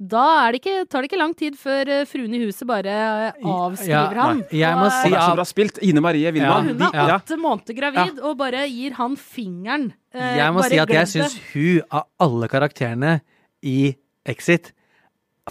Da 0.01 0.21
er 0.47 0.55
det 0.55 0.61
ikke, 0.63 0.75
tar 0.89 1.03
det 1.03 1.11
ikke 1.11 1.19
lang 1.19 1.33
tid 1.37 1.57
før 1.61 1.89
eh, 1.93 2.05
fruen 2.09 2.33
i 2.33 2.39
huset 2.41 2.65
bare 2.65 2.93
eh, 3.29 3.43
avskriver 3.45 4.15
Ja, 4.17 4.23
han. 4.31 4.39
jeg 4.49 4.79
må 4.79 4.87
si 4.95 5.11
er 5.11 5.17
at- 5.21 5.35
bra 5.37 5.45
spilt. 5.45 5.77
Ine 5.85 6.01
Marie 6.01 6.31
Wilman. 6.33 6.71
Ja, 6.71 6.73
hun 6.73 6.81
er 6.89 7.13
åtte 7.19 7.35
ja. 7.37 7.41
måneder 7.43 7.77
gravid 7.77 8.19
og 8.25 8.37
bare 8.39 8.63
gir 8.71 8.95
han 8.97 9.15
fingeren. 9.15 9.91
Eh, 10.13 10.37
Jeg 10.39 10.53
må 10.55 10.63
bare 10.63 10.69
si 10.73 10.79
at 10.81 10.89
jeg 10.89 11.07
syns 11.13 11.37
hun 11.53 11.81
av 11.91 12.07
alle 12.19 12.49
karakterene 12.49 13.19
i 13.61 13.95
Exit 14.25 14.71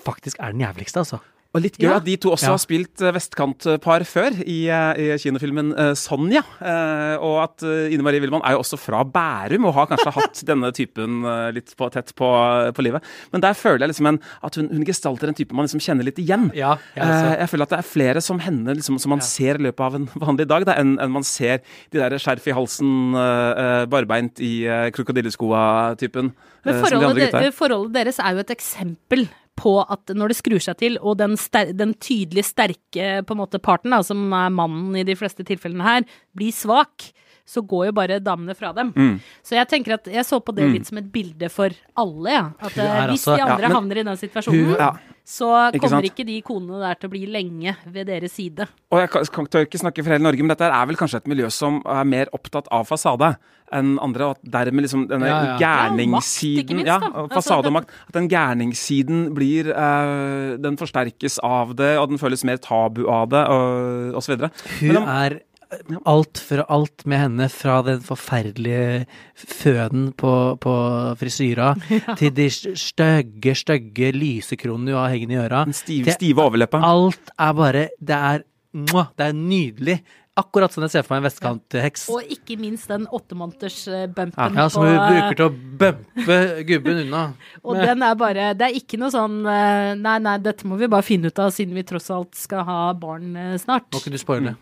faktisk 0.02 0.38
er 0.42 0.52
den 0.52 0.60
jævligste, 0.66 0.98
altså. 1.04 1.20
Og 1.50 1.64
litt 1.64 1.76
gøy 1.80 1.88
Ja. 1.88 1.96
at 1.98 2.04
de 2.06 2.14
to 2.16 2.30
også 2.30 2.46
Ja. 2.46 2.50
har 2.54 2.60
spilt 2.62 3.02
eh, 3.02 3.10
vestkantpar 3.10 4.04
før, 4.06 4.30
i, 4.46 4.68
eh, 4.70 4.94
i 4.94 5.18
kinofilmen 5.18 5.72
uh, 5.74 5.94
Sonja. 5.98 6.44
Uh, 6.62 7.18
og 7.18 7.42
at 7.42 7.64
uh, 7.66 7.90
Ine 7.90 8.04
Marie 8.06 8.20
Wilman 8.22 8.44
er 8.46 8.54
jo 8.54 8.60
også 8.62 8.78
fra 8.78 9.02
Bærum, 9.02 9.66
og 9.66 9.74
har 9.74 9.88
kanskje 9.90 10.12
hatt 10.14 10.42
denne 10.50 10.70
typen 10.70 11.24
litt 11.52 11.74
på, 11.76 11.88
tett 11.90 12.14
på, 12.14 12.28
på 12.76 12.84
livet. 12.86 13.02
Men 13.32 13.42
der 13.42 13.58
føler 13.58 13.82
jeg 13.82 13.90
liksom 13.94 14.06
en, 14.12 14.20
at 14.46 14.54
hun, 14.60 14.68
hun 14.70 14.84
gestalter 14.86 15.26
en 15.26 15.34
type 15.34 15.52
man 15.52 15.66
liksom 15.66 15.82
kjenner 15.82 16.06
litt 16.06 16.22
igjen. 16.22 16.52
Ja, 16.54 16.76
jeg 16.94 17.10
Eh, 17.10 17.40
jeg 17.40 17.48
føler 17.50 17.66
at 17.66 17.72
det 17.74 17.78
er 17.80 17.88
flere 17.88 18.20
som 18.22 18.38
henne 18.38 18.74
liksom, 18.76 18.98
som 19.02 19.10
man 19.10 19.20
ser 19.24 19.58
i 19.58 19.64
løpet 19.66 19.82
av 19.82 19.96
en 19.98 20.06
vanlig 20.22 20.46
dag, 20.46 20.64
da, 20.68 20.76
enn 20.78 20.94
en 21.02 21.10
man 21.10 21.26
ser 21.26 21.64
de 21.90 21.98
der 21.98 22.14
skjerf 22.22 22.46
i 22.46 22.54
halsen, 22.54 23.12
barbeint 23.90 24.38
i 24.38 24.62
krokodilleskoa-typen. 24.94 26.30
Men 26.64 26.80
forholdet, 26.84 27.32
de 27.32 27.44
de, 27.46 27.52
forholdet 27.56 27.94
deres 27.96 28.20
er 28.22 28.36
jo 28.36 28.42
et 28.44 28.52
eksempel 28.54 29.26
på 29.61 29.77
at 29.85 30.12
når 30.16 30.33
det 30.33 30.38
skrur 30.40 30.62
seg 30.64 30.79
til, 30.81 30.99
og 31.05 31.18
den, 31.20 31.37
ster 31.40 31.75
den 31.77 31.94
tydelig 32.01 32.46
sterke 32.49 33.20
måte 33.37 33.61
parten, 33.62 33.92
da, 33.94 34.03
som 34.07 34.31
er 34.37 34.53
mannen 34.55 34.96
i 34.99 35.07
de 35.07 35.16
fleste 35.18 35.46
tilfellene 35.46 35.87
her, 35.87 36.07
blir 36.37 36.55
svak, 36.55 37.11
så 37.50 37.62
går 37.66 37.88
jo 37.88 37.92
bare 37.98 38.20
damene 38.22 38.54
fra 38.54 38.70
dem. 38.76 38.92
Mm. 38.94 39.16
Så 39.42 39.56
jeg 39.58 39.66
tenker 39.72 39.96
at 39.98 40.06
jeg 40.06 40.22
så 40.28 40.38
på 40.44 40.54
det 40.54 40.68
litt 40.70 40.86
som 40.86 41.00
et 41.00 41.08
bilde 41.10 41.48
for 41.50 41.74
alle, 41.98 42.30
ja. 42.36 42.44
At 42.60 42.76
eh, 42.78 43.06
hvis 43.10 43.24
altså- 43.26 43.36
de 43.36 43.42
andre 43.42 43.62
ja, 43.64 43.68
men- 43.68 43.76
havner 43.76 43.98
i 43.98 44.04
den 44.06 44.16
situasjonen, 44.20 44.68
Hun- 44.70 44.78
ja. 44.78 44.90
så 45.26 45.48
Ikke 45.72 45.80
kommer 45.82 45.98
sant? 45.98 46.10
ikke 46.12 46.26
de 46.26 46.36
konene 46.46 46.78
der 46.84 46.94
til 47.00 47.08
å 47.10 47.14
bli 47.16 47.26
lenge 47.26 47.74
ved 47.90 48.06
deres 48.06 48.32
side. 48.38 48.68
Og 48.92 49.00
jeg 49.02 49.10
kan, 49.10 49.46
tør 49.46 49.66
ikke 49.66 49.80
snakke 49.82 50.04
for 50.04 50.10
hele 50.14 50.22
Norge, 50.22 50.38
men 50.46 50.54
dette 50.54 50.70
er 50.70 50.86
vel 50.86 50.96
kanskje 50.96 51.16
et 51.24 51.26
miljø 51.26 51.50
som 51.50 51.82
er 51.86 52.04
mer 52.04 52.26
opptatt 52.32 52.68
av 52.70 52.86
fasade 52.86 53.36
enn 53.72 53.98
andre, 54.02 54.24
og 54.26 54.30
at 54.38 54.50
dermed 54.50 54.82
liksom 54.82 55.04
denne 55.08 55.26
Ja, 55.26 55.42
ja. 55.44 55.58
Ja, 55.58 55.88
gærningssiden 55.90 56.66
makt, 56.66 56.74
minst, 56.74 56.86
Ja, 56.86 56.98
Altså, 57.00 57.34
fasade 57.34 57.66
og 57.66 57.72
makt. 57.72 57.90
At 58.08 58.12
den 58.14 58.28
gærningssiden 58.28 59.34
blir 59.34 59.70
eh, 59.70 60.56
Den 60.58 60.76
forsterkes 60.76 61.38
av 61.42 61.74
det, 61.76 61.96
og 61.98 62.08
den 62.10 62.18
føles 62.18 62.44
mer 62.44 62.56
tabu 62.58 63.06
av 63.08 63.28
det, 63.30 63.44
og, 63.48 64.14
osv. 64.14 64.26
så 64.26 64.36
videre. 64.36 64.50
Hun 64.80 64.94
Men 64.94 65.08
er 65.08 65.40
alt 66.09 66.40
for 66.42 66.64
alt 66.68 67.04
med 67.09 67.22
henne, 67.24 67.48
fra 67.52 67.80
den 67.87 68.00
forferdelige 68.04 69.06
føden 69.35 70.11
på, 70.18 70.33
på 70.61 70.76
frisyra, 71.20 71.74
til 72.20 72.33
de 72.37 72.48
stygge, 72.50 73.54
stygge 73.59 74.12
lysekronene 74.16 74.94
hun 74.94 75.02
har 75.02 75.12
hengende 75.14 75.38
i 75.38 75.42
øra. 75.44 75.64
Den 75.68 75.76
stive, 75.76 76.09
til 76.11 76.18
stive 76.18 76.46
overleppa. 76.46 76.83
Alt 76.87 77.35
er 77.38 77.52
bare 77.52 77.88
Det 78.00 78.16
er, 78.16 78.42
det 78.72 79.28
er 79.28 79.37
nydelig. 79.37 80.00
Akkurat 80.40 80.72
som 80.72 80.85
jeg 80.87 80.92
ser 80.92 81.04
for 81.04 81.16
meg 81.16 81.24
en 81.24 81.26
vestkantheks. 81.26 82.04
Og 82.14 82.28
ikke 82.33 82.54
minst 82.61 82.88
den 82.88 83.04
åttemåneders-bumpen 83.11 84.56
Ja, 84.56 84.68
som 84.72 84.87
hun 84.87 84.94
bruker 84.94 85.37
til 85.37 85.48
å 85.48 85.50
bumpe 85.83 86.38
gubben 86.68 87.02
unna. 87.02 87.24
Og 87.66 87.80
den 87.80 88.06
er 88.06 88.14
bare 88.16 88.46
Det 88.56 88.68
er 88.68 88.78
ikke 88.78 89.00
noe 89.02 89.11
sånn 89.12 89.42
eh, 89.42 89.90
Nei, 89.98 90.16
nei, 90.22 90.38
dette 90.40 90.70
må 90.70 90.78
vi 90.80 90.88
bare 90.88 91.04
finne 91.04 91.28
ut 91.28 91.42
av, 91.42 91.50
siden 91.52 91.76
vi 91.76 91.85
tross 91.85 92.09
alt 92.14 92.38
skal 92.38 92.64
ha 92.68 92.80
barn 92.96 93.35
eh, 93.37 93.56
snart. 93.61 93.90
Må 93.90 94.00
ikke 94.00 94.14
du 94.14 94.20
spoile. 94.22 94.54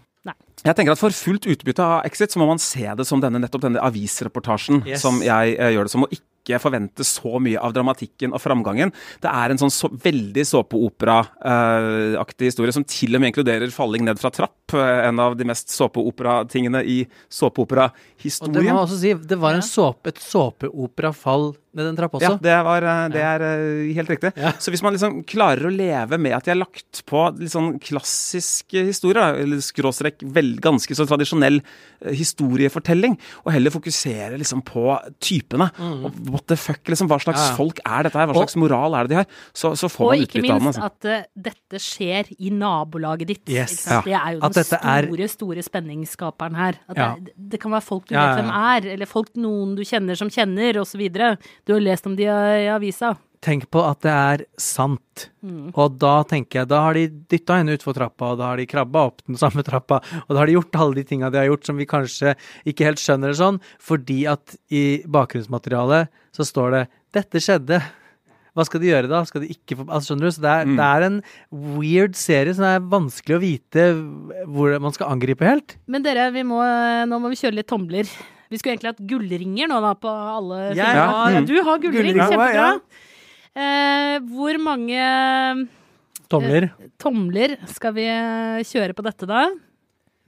Jeg 0.65 0.75
tenker 0.75 0.91
at 0.93 0.99
For 0.99 1.11
fullt 1.15 1.47
utbytte 1.47 1.85
av 1.85 2.03
Exit 2.09 2.33
så 2.35 2.41
må 2.43 2.47
man 2.51 2.59
se 2.59 2.83
det 2.99 3.07
som 3.07 3.21
denne, 3.23 3.39
nettopp 3.41 3.63
denne 3.63 3.79
avisreportasjen 3.85 4.83
Yes. 4.87 5.01
som 5.03 5.21
jeg 5.23 5.55
eh, 5.59 5.71
gjør 5.77 5.85
det 5.87 5.91
som, 5.95 6.03
og 6.03 6.11
ikke 6.17 6.59
forvente 6.63 7.05
så 7.05 7.37
mye 7.45 7.61
av 7.61 7.75
dramatikken 7.77 8.33
og 8.33 8.41
framgangen. 8.41 8.89
Det 9.21 9.29
er 9.29 9.51
en 9.53 9.59
sånn 9.61 9.71
så, 9.75 9.91
veldig 9.93 10.45
såpeopera-aktig 10.49 12.49
historie 12.49 12.73
som 12.73 12.85
til 12.89 13.15
og 13.17 13.21
med 13.23 13.33
inkluderer 13.33 13.71
falling 13.75 14.05
ned 14.07 14.19
fra 14.21 14.31
trapp. 14.33 14.55
eh, 14.73 15.09
en 15.09 15.19
av 15.21 15.37
de 15.37 15.45
mest 15.49 15.69
såpeopera-tingene 15.73 16.83
i 16.85 16.99
Og 17.03 17.09
det 17.09 17.13
må 17.13 17.39
såpeopera-historien. 17.39 18.77
også 18.83 18.99
si, 19.01 19.13
det 19.15 19.39
var 19.41 19.55
en 19.55 19.63
såpe, 19.63 20.07
et 20.09 20.19
såpeoperafall 20.21 21.55
ned 21.75 21.85
den 21.91 21.97
trappa 21.99 22.17
også? 22.19 22.31
Ja, 22.31 22.39
det, 22.43 22.55
var, 22.65 22.83
eh, 22.83 23.09
det 23.13 23.23
er 23.23 23.45
eh, 23.45 23.95
helt 23.95 24.09
riktig. 24.11 24.33
Ja. 24.37 24.53
Så 24.59 24.71
hvis 24.73 24.83
man 24.83 24.95
liksom 24.97 25.23
klarer 25.29 25.69
å 25.69 25.73
leve 25.75 26.19
med 26.19 26.33
at 26.37 26.45
de 26.45 26.51
har 26.55 26.61
lagt 26.63 27.03
på 27.07 27.25
litt 27.39 27.53
sånn 27.53 27.79
klassisk 27.83 28.73
historie, 28.73 29.23
eller 29.43 29.61
skråstrek 29.63 30.23
vel, 30.23 30.55
ganske 30.65 30.95
så 30.97 31.07
tradisjonell 31.09 31.61
eh, 31.61 32.13
historiefortelling, 32.17 33.19
og 33.45 33.53
heller 33.55 33.71
fokusere 33.75 34.39
liksom 34.41 34.63
på 34.67 34.85
typene. 35.23 35.69
Og 35.79 36.17
what 36.33 36.47
the 36.51 36.57
fuck, 36.59 36.81
liksom, 36.89 37.09
hva 37.11 37.19
slags 37.23 37.39
Mm. 37.39 37.45
Ja, 37.45 37.51
ja. 37.53 37.57
folk 37.57 37.79
er 37.87 38.03
dette 38.09 38.19
her? 38.19 38.27
Hva 38.27 38.35
Og- 38.35 38.43
slags 38.49 38.57
moral 38.57 38.95
er 38.95 39.03
det 39.07 39.11
de 39.11 39.15
har? 39.21 39.27
Så, 39.55 39.73
så 39.79 39.89
får 39.89 40.09
man 40.11 40.23
utbytte 40.25 40.51
av 40.53 40.59
den. 40.59 40.65
minst 40.65 40.79
Altså. 40.79 40.85
at 40.85 41.05
uh, 41.05 41.27
dette 41.49 41.79
skjer 41.79 42.31
i 42.41 42.51
nabolaget 42.51 43.27
ditt. 43.29 43.45
Yes. 43.49 43.73
ikke 43.77 43.85
sant? 43.85 44.05
Det 44.09 44.15
er 44.19 44.33
jo 44.35 44.41
At 44.43 44.55
den 44.55 44.65
store, 44.65 44.81
er- 44.99 45.07
store, 45.07 45.29
store 45.29 45.63
spenningsskaperen 45.63 46.57
her. 46.57 46.75
At 46.89 46.97
Ja. 46.97 47.15
det, 47.21 47.33
det 47.37 47.61
kan 47.61 47.71
være 47.71 47.83
folk 47.87 48.07
du 48.09 48.15
Ja, 48.15 48.27
vet 48.35 48.39
ja, 48.39 48.43
hvem 48.43 48.51
er, 48.57 48.93
eller 48.95 49.07
folk 49.07 49.29
noen 49.37 49.77
du 49.77 49.83
kjenner 49.85 50.17
som 50.17 50.29
kjenner, 50.29 50.81
osv. 50.81 51.05
Du 51.69 51.75
har 51.75 51.83
lest 51.85 52.07
om 52.09 52.15
de 52.17 52.25
i 52.25 52.69
avisa. 52.73 53.11
Tenk 53.45 53.67
på 53.69 53.83
at 53.85 54.01
det 54.01 54.13
er 54.13 54.43
sant. 54.57 55.27
Og 55.77 55.99
da 56.01 56.15
tenker 56.27 56.63
jeg, 56.63 56.69
da 56.71 56.79
har 56.87 56.97
de 56.97 57.03
dytta 57.29 57.59
henne 57.61 57.75
utfor 57.77 57.93
trappa, 57.95 58.31
og 58.33 58.39
da 58.41 58.47
har 58.49 58.59
de 58.59 58.65
krabba 58.71 59.03
opp 59.11 59.21
den 59.29 59.37
samme 59.37 59.61
trappa, 59.67 59.99
og 60.25 60.33
da 60.33 60.41
har 60.41 60.49
de 60.49 60.55
gjort 60.57 60.79
alle 60.81 60.97
de 60.97 61.05
tinga 61.11 61.29
de 61.31 61.43
har 61.43 61.51
gjort 61.51 61.69
som 61.69 61.77
vi 61.77 61.87
kanskje 61.91 62.33
ikke 62.73 62.87
helt 62.89 63.03
skjønner 63.03 63.29
eller 63.29 63.41
sånn, 63.43 63.59
fordi 63.85 64.23
at 64.33 64.57
i 64.73 65.03
bakgrunnsmaterialet 65.05 66.09
så 66.35 66.47
står 66.49 66.73
det 66.73 66.83
'Dette 67.13 67.45
skjedde'. 67.45 67.83
Hva 68.57 68.65
skal 68.65 68.81
de 68.81 68.89
gjøre 68.89 69.13
da? 69.13 69.21
Skal 69.29 69.45
de 69.45 69.53
ikke 69.53 69.77
få 69.77 69.85
altså, 69.87 70.15
Skjønner 70.15 70.25
du? 70.25 70.33
Så 70.33 70.43
det 70.43 70.55
er, 70.55 70.73
det 70.81 70.89
er 70.89 71.07
en 71.07 71.21
weird 71.77 72.17
serie 72.17 72.57
som 72.57 72.65
det 72.65 72.73
er 72.79 72.89
vanskelig 72.97 73.37
å 73.37 73.45
vite 73.45 73.87
hvor 74.49 74.73
man 74.81 74.97
skal 74.97 75.13
angripe 75.13 75.47
helt. 75.47 75.77
Men 75.87 76.03
dere, 76.03 76.31
vi 76.33 76.43
må, 76.49 76.65
nå 77.07 77.21
må 77.21 77.29
vi 77.29 77.39
kjøre 77.39 77.61
litt 77.61 77.69
tomler. 77.69 78.09
Vi 78.49 78.59
skulle 78.61 78.77
egentlig 78.77 78.95
hatt 78.95 79.05
gullringer 79.11 79.69
nå 79.69 79.79
da 79.85 79.93
på 79.99 80.09
alle 80.09 80.63
ja, 80.79 80.89
ja, 80.97 81.43
Du 81.45 81.55
har 81.59 81.79
gullring, 81.83 82.15
gullring. 82.15 82.25
kjempebra. 82.25 82.73
Ja, 82.79 83.05
Eh, 83.59 84.19
hvor 84.31 84.55
mange 84.63 84.99
Tomler. 86.31 86.69
tomler 87.01 87.57
skal 87.73 87.95
vi 87.97 88.05
eh, 88.07 88.61
kjøre 88.69 88.95
på 88.95 89.03
dette 89.03 89.27
da? 89.27 89.49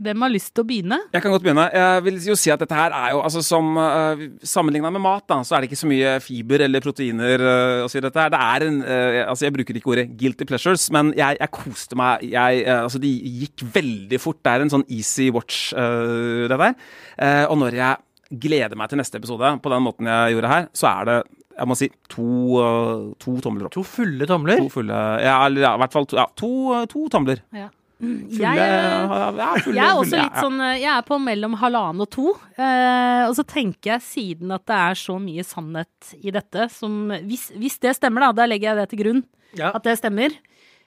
Hvem 0.01 0.23
har 0.25 0.33
lyst 0.33 0.55
til 0.57 0.65
å 0.65 0.67
begynne? 0.67 0.97
Jeg 1.13 1.21
kan 1.21 1.31
godt 1.31 1.45
begynne. 1.45 1.67
Jeg 1.77 2.03
vil 2.07 2.17
jo 2.25 2.35
si 2.41 2.49
at 2.51 2.63
dette 2.63 2.75
her 2.75 2.95
er 2.97 3.11
jo 3.13 3.19
altså 3.21 3.43
som 3.45 3.67
uh, 3.77 4.23
Sammenligna 4.41 4.89
med 4.95 5.03
mat, 5.05 5.27
da, 5.29 5.43
så 5.45 5.59
er 5.59 5.61
det 5.61 5.69
ikke 5.69 5.81
så 5.83 5.91
mye 5.91 6.15
fiber 6.25 6.65
eller 6.65 6.81
proteiner 6.81 7.45
uh, 7.45 7.85
å 7.85 7.91
si 7.93 8.01
dette 8.01 8.17
her. 8.17 8.33
Det 8.33 8.41
er 8.41 8.65
en 8.65 8.79
uh, 8.81 9.19
Altså, 9.27 9.45
jeg 9.45 9.55
bruker 9.59 9.77
ikke 9.77 9.93
ordet 9.93 10.07
guilty 10.17 10.49
pleasures, 10.49 10.87
men 10.97 11.13
jeg, 11.13 11.37
jeg 11.37 11.53
koste 11.53 12.01
meg. 12.01 12.25
Jeg, 12.33 12.65
uh, 12.65 12.87
altså, 12.87 13.03
de 13.05 13.13
gikk 13.43 13.67
veldig 13.77 14.23
fort. 14.25 14.41
Det 14.41 14.55
er 14.57 14.65
en 14.65 14.73
sånn 14.73 14.87
easy 14.89 15.29
watch, 15.37 15.67
uh, 15.77 16.49
det 16.49 16.57
der. 16.65 16.79
Uh, 17.21 17.45
og 17.53 17.61
når 17.67 17.77
jeg 17.83 18.01
gleder 18.31 18.77
meg 18.79 18.89
til 18.93 19.01
neste 19.01 19.19
episode 19.19 19.51
på 19.63 19.73
den 19.73 19.83
måten 19.83 20.07
jeg 20.11 20.37
gjorde 20.37 20.51
her, 20.53 20.69
så 20.77 20.87
er 21.01 21.09
det 21.11 21.19
jeg 21.61 21.69
må 21.69 21.75
si 21.77 21.89
to, 22.09 22.25
uh, 22.57 23.11
to 23.21 23.35
tomler 23.45 23.67
opp. 23.67 23.75
To 23.75 23.83
fulle 23.85 24.25
tomler. 24.31 24.63
To 24.63 24.71
fulle 24.73 24.97
Ja, 25.21 25.35
eller 25.45 25.61
ja, 25.67 25.75
i 25.77 25.81
hvert 25.83 25.93
fall 25.93 26.07
to, 26.09 26.17
ja, 26.17 26.25
to, 26.39 26.51
to 26.89 27.03
tomler. 27.13 27.43
Ja. 27.53 27.67
Fulle, 28.01 28.31
Jeg, 28.33 28.57
ja, 28.57 29.49
fulle, 29.61 29.77
jeg 29.77 29.85
er 29.85 29.91
også 29.99 30.07
fulle, 30.15 30.23
litt 30.23 30.39
ja. 30.39 30.41
sånn 30.47 30.61
eh, 30.65 30.77
Jeg 30.81 30.89
er 30.95 31.03
på 31.05 31.19
mellom 31.21 31.57
halvannen 31.61 32.01
og 32.07 32.09
to. 32.15 32.31
Eh, 32.57 33.25
og 33.27 33.35
så 33.37 33.45
tenker 33.45 33.91
jeg, 33.93 34.05
siden 34.07 34.55
at 34.57 34.65
det 34.71 34.79
er 34.79 34.97
så 35.03 35.19
mye 35.21 35.45
sannhet 35.45 36.15
i 36.23 36.33
dette 36.33 36.71
som 36.73 36.95
Hvis, 37.29 37.51
hvis 37.61 37.77
det 37.85 37.93
stemmer, 37.99 38.25
da, 38.31 38.33
da 38.41 38.47
legger 38.49 38.71
jeg 38.71 38.81
det 38.81 38.89
til 38.95 39.03
grunn, 39.03 39.21
Ja. 39.59 39.75
at 39.77 39.85
det 39.85 39.99
stemmer, 40.01 40.33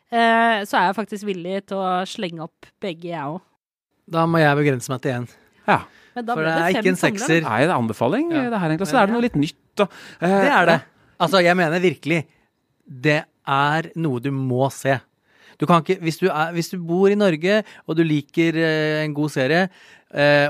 eh, 0.10 0.64
så 0.66 0.80
er 0.80 0.88
jeg 0.90 0.98
faktisk 1.04 1.28
villig 1.30 1.60
til 1.70 1.84
å 1.84 1.92
slenge 2.10 2.48
opp 2.48 2.72
begge, 2.82 3.12
jeg 3.14 3.22
òg. 3.36 3.44
Da 4.10 4.26
må 4.26 4.42
jeg 4.42 4.58
begrense 4.64 4.90
meg 4.90 5.04
til 5.06 5.20
én. 5.20 5.30
ja. 5.70 5.84
Men 6.16 6.26
da 6.28 6.36
For 6.36 6.44
ble 6.44 6.52
det 6.54 6.64
er 6.64 6.78
ikke 6.80 6.92
en 6.94 7.00
sekser. 7.00 7.42
Nei, 7.46 7.62
det 7.66 7.72
er 7.72 7.78
anbefaling. 7.78 8.30
Ja. 8.34 8.44
Det 8.54 8.60
her 8.62 8.74
egentlig, 8.74 8.90
så 8.92 9.00
er 9.02 9.10
det 9.10 9.16
noe 9.16 9.26
litt 9.26 9.40
nytt. 9.40 9.84
Og, 9.86 9.98
eh, 10.22 10.36
Det 10.44 10.52
er 10.60 10.70
det. 10.70 10.80
Altså, 11.24 11.42
jeg 11.46 11.56
mener 11.56 11.80
virkelig 11.80 12.22
Det 13.04 13.20
er 13.48 13.90
noe 13.96 14.20
du 14.20 14.30
må 14.32 14.70
se. 14.74 15.00
Du 15.60 15.66
kan 15.70 15.84
ikke, 15.84 16.00
hvis, 16.02 16.18
du 16.20 16.28
er, 16.28 16.52
hvis 16.56 16.72
du 16.74 16.78
bor 16.84 17.12
i 17.12 17.16
Norge, 17.16 17.62
og 17.88 17.96
du 17.96 18.04
liker 18.04 18.58
eh, 18.58 19.04
en 19.06 19.14
god 19.16 19.30
serie, 19.32 19.70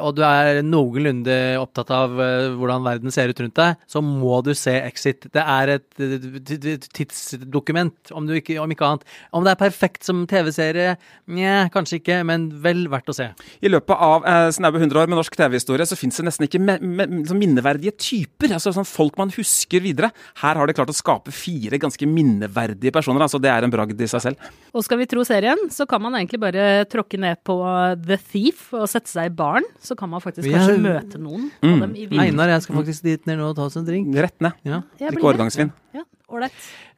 og 0.04 0.16
du 0.18 0.24
er 0.28 0.62
noenlunde 0.66 1.38
opptatt 1.62 1.92
av 1.94 2.18
eh, 2.22 2.52
hvordan 2.58 2.84
verden 2.86 3.14
ser 3.14 3.32
ut 3.32 3.42
rundt 3.44 3.58
deg, 3.58 3.80
så 3.90 4.02
må 4.04 4.40
du 4.46 4.52
se 4.58 4.74
Exit. 4.84 5.28
Det 5.34 5.44
er 5.44 5.74
et 5.78 6.04
eh, 6.04 6.88
tidsdokument, 6.94 8.14
om, 8.16 8.28
du 8.28 8.36
ikke, 8.38 8.58
om 8.62 8.72
ikke 8.74 8.90
annet. 8.90 9.08
Om 9.36 9.46
det 9.46 9.54
er 9.54 9.62
perfekt 9.62 10.08
som 10.08 10.24
TV-serie, 10.30 10.96
nja, 11.32 11.68
kanskje 11.74 12.02
ikke, 12.02 12.20
men 12.28 12.50
vel 12.64 12.86
verdt 12.92 13.12
å 13.14 13.18
se. 13.18 13.30
I 13.64 13.72
løpet 13.72 14.04
av 14.10 14.28
eh, 14.30 14.50
snaue 14.56 14.82
100 14.82 15.04
år 15.04 15.12
med 15.12 15.20
norsk 15.20 15.38
TV-historie 15.40 15.88
så 15.90 16.00
fins 16.00 16.20
det 16.20 16.28
nesten 16.28 16.48
ikke 16.50 16.62
me 16.64 16.78
me 16.84 17.08
sånn 17.28 17.40
minneverdige 17.40 17.94
typer. 17.98 18.54
altså 18.56 18.74
sånn 18.76 18.88
Folk 18.88 19.18
man 19.20 19.32
husker 19.34 19.84
videre. 19.84 20.12
Her 20.42 20.60
har 20.60 20.70
de 20.70 20.76
klart 20.78 20.92
å 20.92 20.96
skape 20.96 21.34
fire 21.34 21.80
ganske 21.82 22.08
minneverdige 22.10 22.94
personer. 22.94 23.26
altså 23.26 23.42
Det 23.42 23.52
er 23.52 23.66
en 23.66 23.74
bragd 23.74 24.02
i 24.02 24.10
seg 24.10 24.26
selv. 24.28 24.52
Og 24.74 24.86
skal 24.86 25.00
vi 25.02 25.08
tro 25.10 25.24
serien, 25.28 25.70
så 25.74 25.88
kan 25.90 26.02
man 26.04 26.18
egentlig 26.18 26.42
bare 26.42 26.86
tråkke 26.90 27.20
ned 27.22 27.42
på 27.46 27.58
The 28.04 28.18
Thief 28.20 28.70
og 28.74 28.88
sette 28.92 29.12
seg 29.12 29.32
i 29.32 29.36
baren. 29.36 29.53
Så 29.80 29.96
kan 29.98 30.10
man 30.10 30.22
faktisk 30.22 30.44
Vi 30.48 30.52
kanskje 30.54 30.80
møte 30.82 31.20
noen 31.22 31.52
Mm. 31.62 31.74
av 31.74 31.80
dem 31.82 31.96
i 31.96 32.06
vinden. 32.08 32.20
Einar, 32.20 32.48
jeg 32.50 32.62
skal 32.64 32.76
faktisk 32.76 33.04
dit 33.04 33.26
ned 33.28 33.38
nå 33.38 33.50
og 33.50 33.56
ta 33.56 33.64
oss 33.66 33.76
en 33.78 33.86
drink. 33.86 34.14
Rett 34.16 34.40
ned. 34.42 34.54
Ja. 34.64 34.82
Jeg 35.00 35.12
Drikke 35.14 35.30
årgangsvin. 35.34 35.72
Ja, 35.94 36.04
ålreit. 36.30 36.52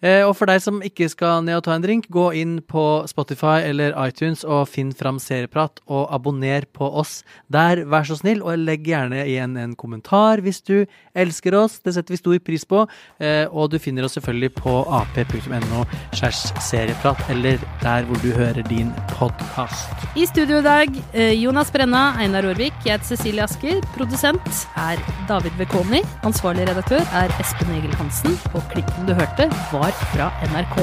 Eh, 0.06 0.22
og 0.22 0.36
for 0.38 0.50
deg 0.50 0.62
som 0.62 0.82
ikke 0.86 1.08
skal 1.10 1.42
ned 1.46 1.58
og 1.58 1.64
ta 1.66 1.74
en 1.76 1.84
drink, 1.84 2.06
gå 2.14 2.28
inn 2.38 2.60
på 2.62 2.84
Spotify 3.10 3.64
eller 3.66 3.96
iTunes 4.06 4.44
og 4.46 4.68
finn 4.70 4.92
fram 4.94 5.18
Serieprat, 5.22 5.82
og 5.90 6.12
abonner 6.14 6.68
på 6.76 6.86
oss 6.86 7.24
der, 7.50 7.82
vær 7.90 8.06
så 8.06 8.20
snill. 8.20 8.44
Og 8.46 8.62
legg 8.62 8.86
gjerne 8.86 9.24
igjen 9.26 9.58
en 9.58 9.74
kommentar 9.80 10.44
hvis 10.46 10.62
du 10.66 10.86
elsker 11.18 11.58
oss, 11.58 11.80
det 11.82 11.96
setter 11.96 12.14
vi 12.14 12.22
stor 12.22 12.38
pris 12.46 12.68
på. 12.70 12.84
Eh, 13.18 13.46
og 13.50 13.72
du 13.74 13.80
finner 13.82 14.06
oss 14.06 14.18
selvfølgelig 14.20 14.52
på 14.60 14.76
ap.no 14.94 15.86
serieprat, 16.14 17.26
eller 17.34 17.62
der 17.82 18.06
hvor 18.06 18.22
du 18.22 18.30
hører 18.36 18.62
din 18.70 18.94
podkast. 19.16 20.06
I 20.16 20.28
studio 20.30 20.62
i 20.62 20.68
dag, 20.68 21.02
eh, 21.14 21.34
Jonas 21.40 21.74
Brenna, 21.74 22.12
Einar 22.22 22.46
Aarvik, 22.46 22.78
jeg 22.86 23.00
heter 23.00 23.16
Cecilie 23.16 23.46
Asker. 23.48 23.82
Produsent 23.98 24.66
er 24.78 25.02
David 25.32 25.58
Vekoni. 25.58 26.04
Ansvarlig 26.28 26.70
redaktør 26.70 27.02
er 27.16 27.34
Espen 27.42 27.74
Egil 27.80 27.96
Hansen. 27.98 28.38
Og 28.54 28.62
klippen 28.74 29.10
du 29.10 29.16
hørte, 29.18 29.50
var 29.74 29.95
fra 30.04 30.32
NRK. 30.52 30.82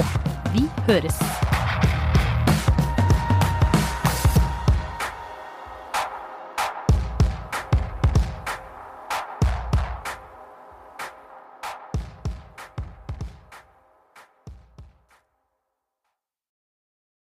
Vi 0.53 0.69
høres! 0.89 1.19